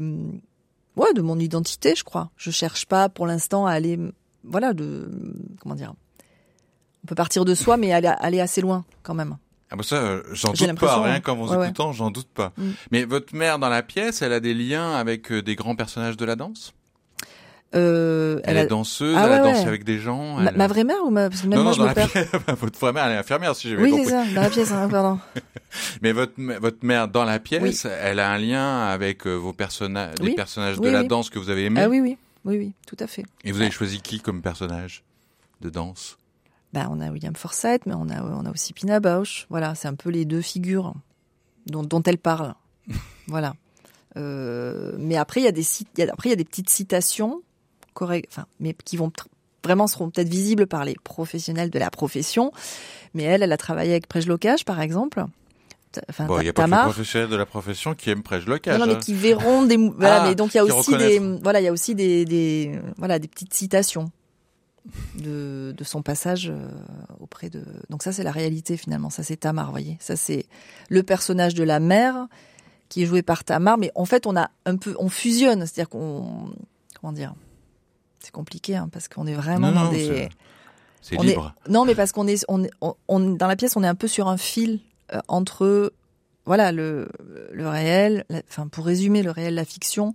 ouais, 0.97 1.13
de 1.13 1.21
mon 1.21 1.39
identité, 1.39 1.93
je 1.95 2.03
crois. 2.03 2.31
Je 2.35 2.51
cherche 2.51 2.85
pas 2.85 3.07
pour 3.07 3.25
l'instant 3.27 3.65
à 3.65 3.71
aller, 3.71 3.97
voilà, 4.43 4.73
de, 4.73 5.09
comment 5.61 5.73
dire. 5.75 5.93
On 7.08 7.12
peut 7.12 7.15
partir 7.15 7.46
de 7.46 7.56
soi, 7.56 7.78
mais 7.78 7.93
aller, 7.93 8.12
aller 8.20 8.41
assez 8.41 8.60
loin 8.60 8.84
quand 9.02 9.13
même. 9.13 9.38
Ah 9.72 9.78
bah 9.78 9.84
ça, 9.84 9.96
euh, 9.96 10.24
j'en 10.34 10.52
doute 10.52 10.76
pas, 10.78 11.02
rien 11.02 11.13
hein. 11.15 11.20
qu'en 11.22 11.36
vous 11.38 11.48
Ouais, 11.52 11.56
ouais. 11.56 11.65
écoutant, 11.67 11.93
j'en 11.93 12.12
doute 12.12 12.28
pas. 12.28 12.52
Mm. 12.58 12.70
Mais 12.91 13.06
votre 13.06 13.34
mère 13.34 13.60
dans 13.60 13.70
la 13.70 13.82
pièce, 13.82 14.22
elle 14.22 14.34
a 14.34 14.41
des 14.41 14.54
liens 14.54 14.91
avec 14.93 15.32
euh, 15.32 15.41
des 15.41 15.56
grands 15.56 15.78
personnages 15.78 16.17
de 16.17 16.26
la 16.26 16.36
danse? 16.36 16.74
Euh, 17.76 18.41
Elle, 18.43 18.52
elle 18.52 18.58
a- 18.58 18.63
est 18.63 18.67
danseuse, 18.67 19.15
Ah 19.17 19.24
elle 19.26 19.32
a 19.32 19.36
ouais, 19.38 19.43
dansé 19.54 19.67
avec 19.67 19.86
des 19.86 20.00
gens. 20.00 20.36
ma, 20.36 20.50
elle- 20.52 20.58
ma 20.58 20.67
vraie 20.67 20.84
mère 20.84 21.02
ou 21.06 21.10
ma, 21.12 21.30
parce 21.30 21.43
que 21.43 21.48
même 21.48 21.60
non, 21.60 21.63
moi 21.63 21.72
non, 21.78 21.84
je 21.84 21.89
me 21.89 21.93
perds. 21.93 22.10
pièce, 22.10 22.28
votre 22.60 22.78
vraie 22.78 22.91
mère, 22.91 23.06
elle 23.06 23.13
est 23.13 23.20
infirmière, 23.20 23.56
si 23.56 23.70
j'ai 23.70 23.76
bien 23.78 23.86
Oui, 23.86 23.91
compris. 23.91 24.06
c'est 24.06 24.12
ça, 24.12 24.26
dans 24.36 24.41
la 24.41 24.50
pièce, 24.50 24.72
hein, 24.74 24.89
pardon. 24.89 25.20
Mais 26.02 26.12
votre, 26.12 26.34
votre 26.60 26.86
mère 26.86 27.08
dans 27.08 27.24
la 27.24 27.39
pièce, 27.39 27.86
elle 27.86 28.20
a 28.20 28.30
un 28.32 28.38
lien 28.38 28.86
avec 28.88 29.26
vos 29.26 29.54
personnages, 29.54 30.15
les 30.20 30.28
Oui. 30.28 30.36
personnages 30.36 30.76
de 30.78 30.82
Oui, 30.82 30.91
la 30.91 31.02
oui. 31.04 31.08
danse 31.08 31.30
que 31.30 31.39
vous 31.39 31.50
avez 31.50 31.65
aimés? 31.65 31.82
Ah 31.84 31.88
oui, 31.89 32.02
oui, 32.02 32.17
oui, 32.43 32.58
oui, 32.58 32.74
tout 32.86 32.98
à 33.02 33.08
fait. 33.08 33.24
Et 33.46 33.54
vous 33.54 33.62
avez 33.62 33.72
choisi 33.72 34.02
qui 34.02 34.20
comme 34.20 34.41
personnage 34.41 35.04
de 35.62 35.70
danse? 35.70 36.17
Bah, 36.73 36.88
on 36.91 36.99
a 36.99 37.10
William 37.10 37.36
Forsythe, 37.36 37.86
mais 37.86 37.93
on 37.93 38.10
a, 38.10 38.21
on 38.21 38.45
a 38.45 38.51
aussi 38.51 38.73
Pina 38.73 38.99
Bausch. 38.99 39.47
Voilà, 39.49 39.73
c'est 39.75 39.88
un 39.88 39.95
peu 39.95 40.10
les 40.10 40.25
deux 40.25 40.41
figures 40.41 40.93
dont, 41.65 41.84
dont 41.84 42.03
elle 42.03 42.17
parle. 42.17 42.56
voilà. 43.27 43.53
Euh, 44.17 44.93
mais 44.97 45.15
après, 45.15 45.41
il 45.41 45.43
y 45.43 45.47
a 45.47 45.51
des 45.51 45.65
y 45.97 46.01
a, 46.01 46.12
après 46.12 46.30
il 46.30 46.32
y 46.32 46.34
a 46.34 46.38
des 46.38 46.45
petites 46.45 46.69
citations 46.69 47.41
enfin, 48.03 48.45
mais 48.60 48.75
qui 48.86 48.97
vont 48.97 49.12
vraiment 49.63 49.88
seront 49.88 50.10
peut-être 50.10 50.30
visibles 50.30 50.67
par 50.67 50.86
les 50.86 50.95
professionnels 51.03 51.69
de 51.69 51.80
la 51.80 51.89
profession. 51.89 52.51
Mais 53.13 53.23
elle, 53.23 53.43
elle 53.43 53.51
a 53.51 53.58
travaillé 53.58 53.91
avec 53.91 54.13
Locage, 54.25 54.65
par 54.65 54.82
exemple. 54.82 55.25
Enfin, 56.10 56.25
Bon, 56.25 56.39
il 56.39 56.43
n'y 56.43 56.49
a 56.49 56.53
pas 56.53 56.65
que 56.65 56.69
les 56.69 56.77
professionnels 56.77 57.30
de 57.30 57.36
la 57.36 57.45
profession 57.45 57.95
qui 57.95 58.10
aiment 58.10 58.21
Prège 58.21 58.45
Non, 58.45 58.53
Locage. 58.53 58.80
non, 58.80 58.86
mais 58.86 58.93
hein. 58.95 58.99
qui 58.99 59.13
verront 59.13 59.63
des, 59.63 59.77
voilà, 59.77 60.21
Ah, 60.21 60.27
mais 60.27 60.36
donc 60.36 60.53
il 60.53 60.58
y 60.58 60.60
a 60.60 60.65
aussi 60.65 60.95
des, 60.95 61.19
voilà, 61.41 61.60
il 61.60 61.63
y 61.63 61.67
a 61.67 61.71
aussi 61.71 61.95
des, 61.95 62.25
des, 62.25 62.80
voilà, 62.97 63.19
des 63.19 63.27
petites 63.27 63.53
citations 63.53 64.12
de, 65.15 65.73
de 65.78 65.84
son 65.84 66.02
passage 66.02 66.50
euh, 66.50 66.69
auprès 67.19 67.50
de. 67.50 67.63
Donc 67.89 68.04
ça, 68.04 68.12
c'est 68.12 68.23
la 68.23 68.32
réalité 68.32 68.78
finalement. 68.78 69.10
Ça, 69.10 69.23
c'est 69.23 69.38
Tamar, 69.38 69.65
vous 69.65 69.71
voyez. 69.71 69.97
Ça, 70.00 70.15
c'est 70.15 70.45
le 70.89 71.04
personnage 71.04 71.54
de 71.56 71.63
la 71.63 71.80
mère 71.80 72.28
qui 72.89 73.04
est 73.04 73.06
joué 73.06 73.21
par 73.21 73.43
Tamar, 73.43 73.78
mais 73.78 73.91
en 73.95 74.06
fait, 74.06 74.26
on 74.28 74.36
a 74.38 74.50
un 74.65 74.78
peu, 74.78 74.95
on 75.00 75.10
fusionne, 75.10 75.62
c'est-à-dire 75.62 75.89
qu'on, 75.89 76.50
comment 77.02 77.12
dire, 77.13 77.34
c'est 78.19 78.32
compliqué 78.32 78.76
hein, 78.76 78.89
parce 78.91 79.08
qu'on 79.08 79.28
est 79.28 79.34
vraiment 79.36 79.69
Non, 79.71 79.76
dans 79.76 79.84
non, 79.86 79.91
des. 79.91 80.06
c'est- 80.08 80.30
C'est 81.02 81.17
on 81.19 81.21
libre. 81.21 81.54
Est, 81.65 81.69
non, 81.71 81.86
mais 81.86 81.95
parce 81.95 82.12
qu'on 82.12 82.28
est, 82.28 82.43
on, 82.47 82.63
est- 82.63 82.71
on, 82.82 82.95
on- 83.08 83.19
dans 83.19 83.47
la 83.47 83.56
pièce, 83.56 83.76
on 83.78 83.84
est 83.84 83.88
un 83.88 83.95
peu 83.95 84.08
sur 84.08 84.28
un 84.28 84.38
fil 84.38 84.80
euh, 85.13 85.19
entre, 85.28 85.93
voilà, 86.45 86.71
le, 86.71 87.08
le 87.54 87.69
réel, 87.69 88.26
la- 88.30 88.41
enfin, 88.50 88.67
pour 88.67 88.86
résumer, 88.86 89.21
le 89.23 89.32
réel, 89.32 89.56
la 89.56 89.63
fiction. 89.65 90.12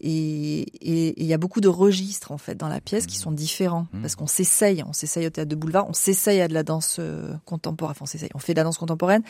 Et 0.00 1.20
il 1.20 1.26
y 1.26 1.32
a 1.32 1.38
beaucoup 1.38 1.60
de 1.60 1.68
registres, 1.68 2.32
en 2.32 2.38
fait, 2.38 2.54
dans 2.54 2.68
la 2.68 2.80
pièce 2.80 3.06
qui 3.06 3.16
sont 3.16 3.32
différents. 3.32 3.86
Mmh. 3.92 4.00
Parce 4.02 4.14
qu'on 4.16 4.26
s'essaye, 4.26 4.82
on 4.86 4.92
s'essaye 4.92 5.26
au 5.26 5.30
théâtre 5.30 5.48
de 5.48 5.56
boulevard, 5.56 5.88
on 5.88 5.94
s'essaye 5.94 6.40
à 6.40 6.48
de 6.48 6.54
la 6.54 6.62
danse 6.62 6.96
euh, 6.98 7.32
contemporaine. 7.44 7.92
Enfin, 7.92 8.02
on 8.02 8.06
s'essaye, 8.06 8.28
on 8.34 8.38
fait 8.38 8.52
de 8.54 8.58
la 8.60 8.64
danse 8.64 8.78
contemporaine. 8.78 9.22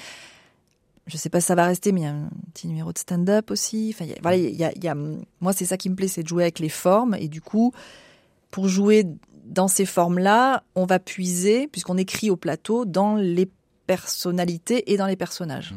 Je 1.07 1.17
sais 1.17 1.29
pas 1.31 1.41
si 1.41 1.47
ça 1.47 1.55
va 1.55 1.67
rester, 1.67 1.93
mais 1.93 2.01
il 2.01 2.05
y 2.05 2.07
a 2.09 2.13
un 2.15 2.29
petit 2.53 2.67
numéro 2.67 2.93
de 2.93 2.99
stand-up 2.99 3.53
aussi. 3.53 3.93
Enfin, 3.95 4.07
il 4.07 4.11
y 4.11 4.15
a- 4.15 4.19
voilà, 4.23 4.37
il 4.39 4.57
y 4.57 4.65
a, 4.65 4.73
il 4.75 4.83
y 4.83 4.89
a- 4.89 4.97
moi, 5.41 5.53
c'est 5.53 5.65
ça 5.67 5.77
qui 5.77 5.89
me 5.89 5.95
plaît, 5.95 6.09
c'est 6.09 6.25
de 6.25 6.29
jouer 6.29 6.43
avec 6.43 6.59
les 6.59 6.69
formes. 6.69 7.15
Et 7.15 7.29
du 7.29 7.41
coup, 7.41 7.73
pour 8.51 8.67
jouer 8.67 9.07
dans 9.45 9.69
ces 9.69 9.87
formes-là, 9.87 10.65
on 10.75 10.85
va 10.85 10.99
puiser, 10.99 11.69
puisqu'on 11.69 11.97
écrit 11.97 12.29
au 12.29 12.37
plateau, 12.37 12.85
dans 12.85 13.15
les 13.15 13.49
personnalités 13.87 14.93
et 14.93 14.97
dans 14.97 15.07
les 15.07 15.15
personnages. 15.15 15.75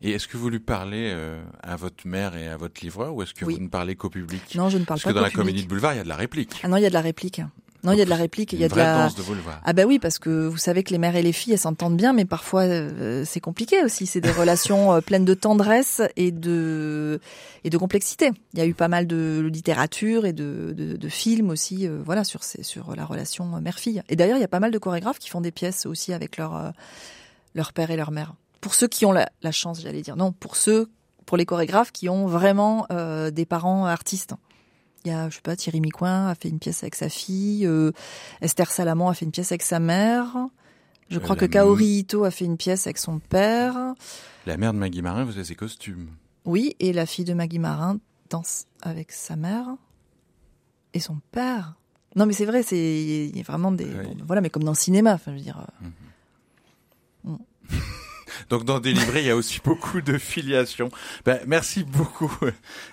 Et 0.00 0.12
est-ce 0.12 0.28
que 0.28 0.36
vous 0.36 0.48
lui 0.48 0.60
parlez 0.60 1.10
euh, 1.12 1.42
à 1.62 1.74
votre 1.76 2.06
mère 2.06 2.36
et 2.36 2.46
à 2.48 2.56
votre 2.56 2.80
livreur 2.82 3.14
ou 3.14 3.22
est-ce 3.22 3.34
que 3.34 3.44
Oui. 3.44 3.54
vous 3.54 3.60
ne 3.62 3.68
parlez 3.68 3.96
qu'au 3.96 4.10
public? 4.10 4.54
Non, 4.54 4.68
je 4.68 4.78
ne 4.78 4.84
parle 4.84 5.00
Parce 5.00 5.02
pas 5.02 5.10
que 5.10 5.14
dans 5.16 5.20
la 5.22 5.28
public. 5.28 5.44
comédie 5.46 5.62
de 5.64 5.68
boulevard, 5.68 5.94
il 5.94 5.96
y 5.96 6.00
a 6.00 6.04
de 6.04 6.08
la 6.08 6.16
réplique. 6.16 6.60
Ah 6.62 6.68
non, 6.68 6.76
il 6.76 6.82
y 6.82 6.86
a 6.86 6.88
de 6.88 6.94
la 6.94 7.00
réplique. 7.00 7.40
Non, 7.84 7.92
il 7.92 7.98
y 7.98 8.02
a 8.02 8.04
de 8.04 8.10
la 8.10 8.16
réplique, 8.16 8.52
il 8.52 8.58
y 8.58 8.64
a 8.64 8.68
de 8.68 8.74
la... 8.74 9.04
danse 9.04 9.14
de 9.14 9.22
boulevard. 9.22 9.60
Ah 9.64 9.72
bah 9.72 9.84
oui, 9.86 10.00
parce 10.00 10.18
que 10.18 10.48
vous 10.48 10.56
savez 10.56 10.82
que 10.82 10.90
les 10.90 10.98
mères 10.98 11.14
et 11.14 11.22
les 11.22 11.32
filles, 11.32 11.52
elles 11.52 11.60
s'entendent 11.60 11.96
bien, 11.96 12.12
mais 12.12 12.24
parfois 12.24 12.62
euh, 12.62 13.22
c'est 13.24 13.38
compliqué 13.40 13.84
aussi. 13.84 14.06
C'est 14.06 14.20
des 14.20 14.32
relations 14.32 14.94
euh, 14.94 15.00
pleines 15.00 15.24
de 15.24 15.34
tendresse 15.34 16.02
et 16.16 16.32
de 16.32 17.20
et 17.62 17.70
de 17.70 17.78
complexité. 17.78 18.30
Il 18.54 18.58
y 18.58 18.62
a 18.62 18.66
eu 18.66 18.74
pas 18.74 18.88
mal 18.88 19.06
de 19.06 19.48
littérature 19.52 20.26
et 20.26 20.32
de, 20.32 20.74
de, 20.76 20.96
de 20.96 21.08
films 21.08 21.50
aussi, 21.50 21.86
euh, 21.86 22.00
voilà, 22.04 22.24
sur 22.24 22.42
ces, 22.42 22.64
sur 22.64 22.96
la 22.96 23.04
relation 23.04 23.44
mère-fille. 23.60 24.02
Et 24.08 24.16
d'ailleurs, 24.16 24.38
il 24.38 24.40
y 24.40 24.44
a 24.44 24.48
pas 24.48 24.60
mal 24.60 24.72
de 24.72 24.78
chorégraphes 24.78 25.20
qui 25.20 25.28
font 25.28 25.40
des 25.40 25.52
pièces 25.52 25.86
aussi 25.86 26.12
avec 26.12 26.36
leur 26.36 26.56
euh, 26.56 26.70
leur 27.54 27.72
père 27.72 27.92
et 27.92 27.96
leur 27.96 28.10
mère. 28.10 28.34
Pour 28.60 28.74
ceux 28.74 28.88
qui 28.88 29.06
ont 29.06 29.12
la, 29.12 29.28
la 29.42 29.52
chance, 29.52 29.80
j'allais 29.80 30.02
dire, 30.02 30.16
non, 30.16 30.32
pour 30.32 30.56
ceux, 30.56 30.90
pour 31.26 31.36
les 31.36 31.46
chorégraphes 31.46 31.92
qui 31.92 32.08
ont 32.08 32.26
vraiment 32.26 32.86
euh, 32.90 33.30
des 33.30 33.46
parents 33.46 33.86
artistes. 33.86 34.34
Il 35.04 35.12
y 35.12 35.14
a, 35.14 35.28
je 35.30 35.36
sais 35.36 35.40
pas, 35.42 35.54
Thierry 35.56 35.80
Micoin 35.80 36.26
a 36.28 36.34
fait 36.34 36.48
une 36.48 36.58
pièce 36.58 36.82
avec 36.82 36.94
sa 36.96 37.08
fille, 37.08 37.66
euh, 37.66 37.92
Esther 38.40 38.70
Salamon 38.70 39.08
a 39.08 39.14
fait 39.14 39.24
une 39.24 39.30
pièce 39.30 39.52
avec 39.52 39.62
sa 39.62 39.78
mère. 39.78 40.34
Je 41.08 41.18
Euh, 41.18 41.20
crois 41.20 41.36
la 41.36 41.40
que 41.40 41.46
Kaori 41.46 41.98
Ito 42.00 42.24
a 42.24 42.30
fait 42.30 42.44
une 42.44 42.56
pièce 42.56 42.86
avec 42.86 42.98
son 42.98 43.18
père. 43.20 43.94
La 44.44 44.56
mère 44.56 44.72
de 44.74 44.78
Maggie 44.78 45.00
Marin 45.02 45.24
faisait 45.24 45.44
ses 45.44 45.54
costumes. 45.54 46.08
Oui, 46.44 46.74
et 46.80 46.92
la 46.92 47.06
fille 47.06 47.24
de 47.24 47.32
Maggie 47.34 47.58
Marin 47.60 47.98
danse 48.28 48.66
avec 48.82 49.12
sa 49.12 49.36
mère 49.36 49.68
et 50.94 51.00
son 51.00 51.18
père. 51.30 51.74
Non, 52.16 52.26
mais 52.26 52.32
c'est 52.32 52.44
vrai, 52.46 52.62
c'est 52.62 53.28
il 53.28 53.36
y 53.36 53.40
a 53.40 53.44
vraiment 53.44 53.70
des 53.70 53.84
Oui. 53.84 54.14
bon, 54.16 54.16
voilà, 54.26 54.40
mais 54.40 54.50
comme 54.50 54.64
dans 54.64 54.72
le 54.72 54.76
cinéma, 54.76 55.14
enfin, 55.14 55.30
je 55.32 55.36
veux 55.36 55.42
dire. 55.42 55.64
euh, 57.26 57.30
Donc 58.50 58.64
dans 58.64 58.80
Délivré, 58.80 59.20
il 59.20 59.26
y 59.26 59.30
a 59.30 59.36
aussi 59.36 59.60
beaucoup 59.64 60.00
de 60.00 60.18
filiation. 60.18 60.90
Ben, 61.24 61.40
merci 61.46 61.84
beaucoup 61.84 62.30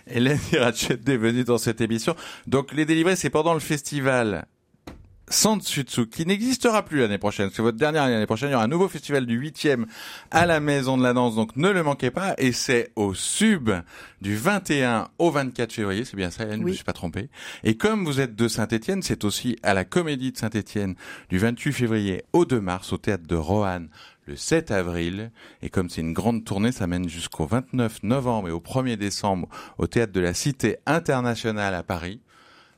Hélène 0.08 0.40
Hirachette 0.52 1.04
d'être 1.04 1.20
venue 1.20 1.44
dans 1.44 1.58
cette 1.58 1.82
émission. 1.82 2.16
Donc 2.48 2.72
les 2.74 2.86
Délivrés, 2.86 3.16
c'est 3.16 3.30
pendant 3.30 3.54
le 3.54 3.60
festival 3.60 4.46
Sansutsu, 5.28 6.06
qui 6.08 6.24
n'existera 6.28 6.86
plus 6.86 7.00
l'année 7.00 7.18
prochaine. 7.18 7.50
C'est 7.52 7.64
votre 7.64 7.80
dernière 7.80 8.04
année. 8.04 8.14
L'année 8.14 8.28
prochaine, 8.28 8.50
il 8.50 8.52
y 8.52 8.56
aura 8.56 8.66
un 8.66 8.68
nouveau 8.68 8.88
festival 8.88 9.26
du 9.26 9.42
8e 9.42 9.86
à 10.30 10.46
la 10.46 10.60
Maison 10.60 10.98
de 11.00 11.04
la 11.04 11.14
Danse, 11.14 11.36
donc 11.36 11.56
ne 11.56 11.70
le 11.70 11.82
manquez 11.82 12.12
pas. 12.12 12.36
Et 12.38 12.52
c'est 12.52 12.92
au 12.96 13.16
Sub 13.16 13.72
du 14.22 14.36
21 14.36 15.08
au 15.18 15.32
24 15.32 15.74
février. 15.74 16.06
C'est 16.06 16.16
bien 16.16 16.30
ça, 16.30 16.44
Hélène, 16.44 16.60
je 16.60 16.66
Oui. 16.66 16.72
me 16.72 16.76
suis 16.76 16.84
pas 16.86 16.94
trompé. 16.94 17.30
Et 17.64 17.76
comme 17.76 18.06
vous 18.06 18.20
êtes 18.20 18.36
de 18.36 18.48
Saint-Étienne, 18.48 19.02
c'est 19.02 19.24
aussi 19.24 19.58
à 19.64 19.74
la 19.74 19.84
Comédie 19.84 20.32
de 20.32 20.38
Saint-Étienne 20.38 20.94
du 21.30 21.40
28 21.40 21.74
février 21.74 22.24
au 22.32 22.46
2 22.46 22.62
mars 22.62 22.94
au 22.94 22.98
Théâtre 22.98 23.26
de 23.26 23.36
Roanne 23.36 23.90
le 24.26 24.36
7 24.36 24.72
avril. 24.72 25.32
Et 25.62 25.70
comme 25.70 25.90
c'est 25.90 26.02
une 26.02 26.14
grande 26.14 26.44
tournée, 26.44 26.72
ça 26.72 26.88
mène 26.88 27.08
jusqu'au 27.08 27.46
29 27.46 28.04
novembre 28.04 28.50
et 28.50 28.52
au 28.52 28.60
1er 28.60 28.98
décembre 28.98 29.48
au 29.78 29.88
Théâtre 29.88 30.14
de 30.14 30.20
la 30.20 30.34
Cité 30.34 30.78
Internationale 30.86 31.74
à 31.76 31.84
Paris. 31.84 32.22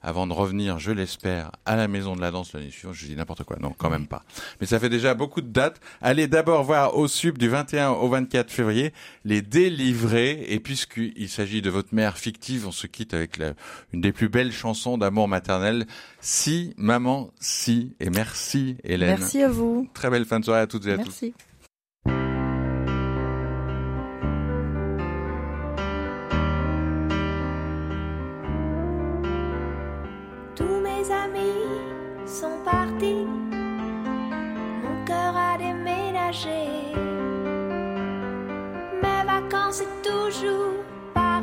Avant 0.07 0.25
de 0.25 0.31
revenir, 0.31 0.79
je 0.79 0.91
l'espère, 0.91 1.51
à 1.65 1.75
la 1.75 1.89
Maison 1.89 2.15
de 2.15 2.21
la 2.21 2.31
Danse 2.31 2.53
l'année 2.53 2.69
suivante. 2.71 2.95
Je 2.95 3.07
dis 3.07 3.15
n'importe 3.17 3.43
quoi. 3.43 3.57
Non, 3.59 3.73
quand 3.77 3.89
même 3.89 4.07
pas. 4.07 4.23
Mais 4.61 4.65
ça 4.65 4.79
fait 4.79 4.87
déjà 4.87 5.13
beaucoup 5.13 5.41
de 5.41 5.49
dates. 5.49 5.81
Allez 6.01 6.27
d'abord 6.27 6.63
voir 6.63 6.95
au 6.95 7.09
Sub 7.09 7.37
du 7.37 7.49
21 7.49 7.89
au 7.89 8.07
24 8.07 8.49
février 8.49 8.93
les 9.25 9.41
délivrés. 9.41 10.45
Et 10.47 10.61
puisqu'il 10.61 11.27
s'agit 11.27 11.61
de 11.61 11.69
votre 11.69 11.93
mère 11.93 12.17
fictive, 12.17 12.65
on 12.65 12.71
se 12.71 12.87
quitte 12.87 13.13
avec 13.13 13.35
la- 13.35 13.51
une 13.91 13.99
des 13.99 14.13
plus 14.13 14.29
belles 14.29 14.53
chansons 14.53 14.97
d'amour 14.97 15.27
maternel. 15.27 15.85
Si, 16.21 16.73
maman, 16.77 17.31
si. 17.41 17.93
Et 17.99 18.09
merci, 18.09 18.77
Hélène. 18.85 19.17
Merci 19.19 19.43
à 19.43 19.49
vous. 19.49 19.89
Très 19.93 20.09
belle 20.09 20.23
fin 20.23 20.39
de 20.39 20.45
soirée 20.45 20.61
à 20.61 20.67
toutes 20.67 20.85
et 20.87 20.91
à 20.93 20.97
tous. 20.97 21.03
Merci. 21.03 21.33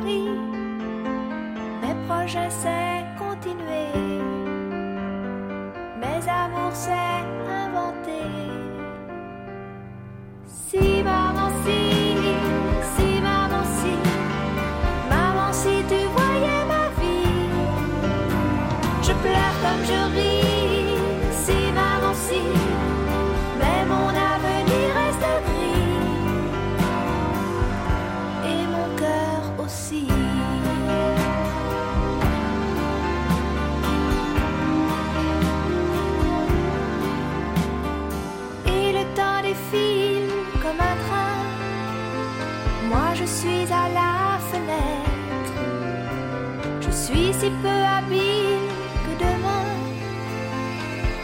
Mes 0.05 1.95
projets 2.07 2.51
c'est 2.51 3.03
continuer, 3.17 3.89
mes 5.99 6.29
amours 6.29 6.75
c'est 6.75 7.14
si 47.39 47.49
peu 47.61 47.79
habile 47.97 48.65
que 49.03 49.13
demain 49.23 49.67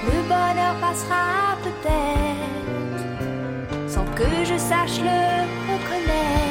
le 0.07 0.17
bonheur 0.31 0.75
passera 0.81 1.57
peut-être 1.63 3.11
sans 3.87 4.05
que 4.17 4.29
je 4.45 4.57
sache 4.57 4.99
le 4.99 5.19
reconnaître. 5.69 6.50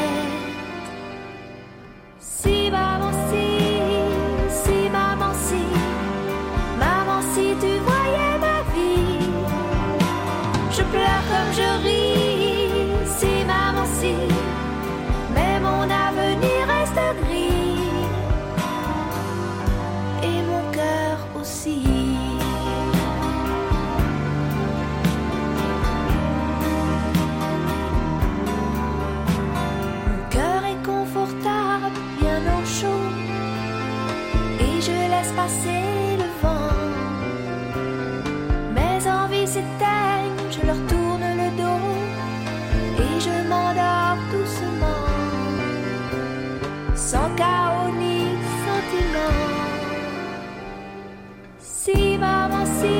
Si 51.72 52.18
maman 52.18 52.66
si, 52.66 52.96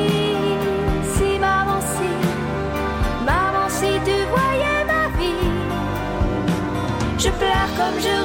si 1.15 1.39
maman 1.39 1.81
si, 1.83 2.11
maman 3.27 3.69
si 3.69 3.91
tu 4.07 4.17
voyais 4.31 4.85
ma 4.87 5.09
vie, 5.19 5.51
je 7.19 7.31
pleure 7.31 7.71
comme 7.77 8.01
je 8.01 8.20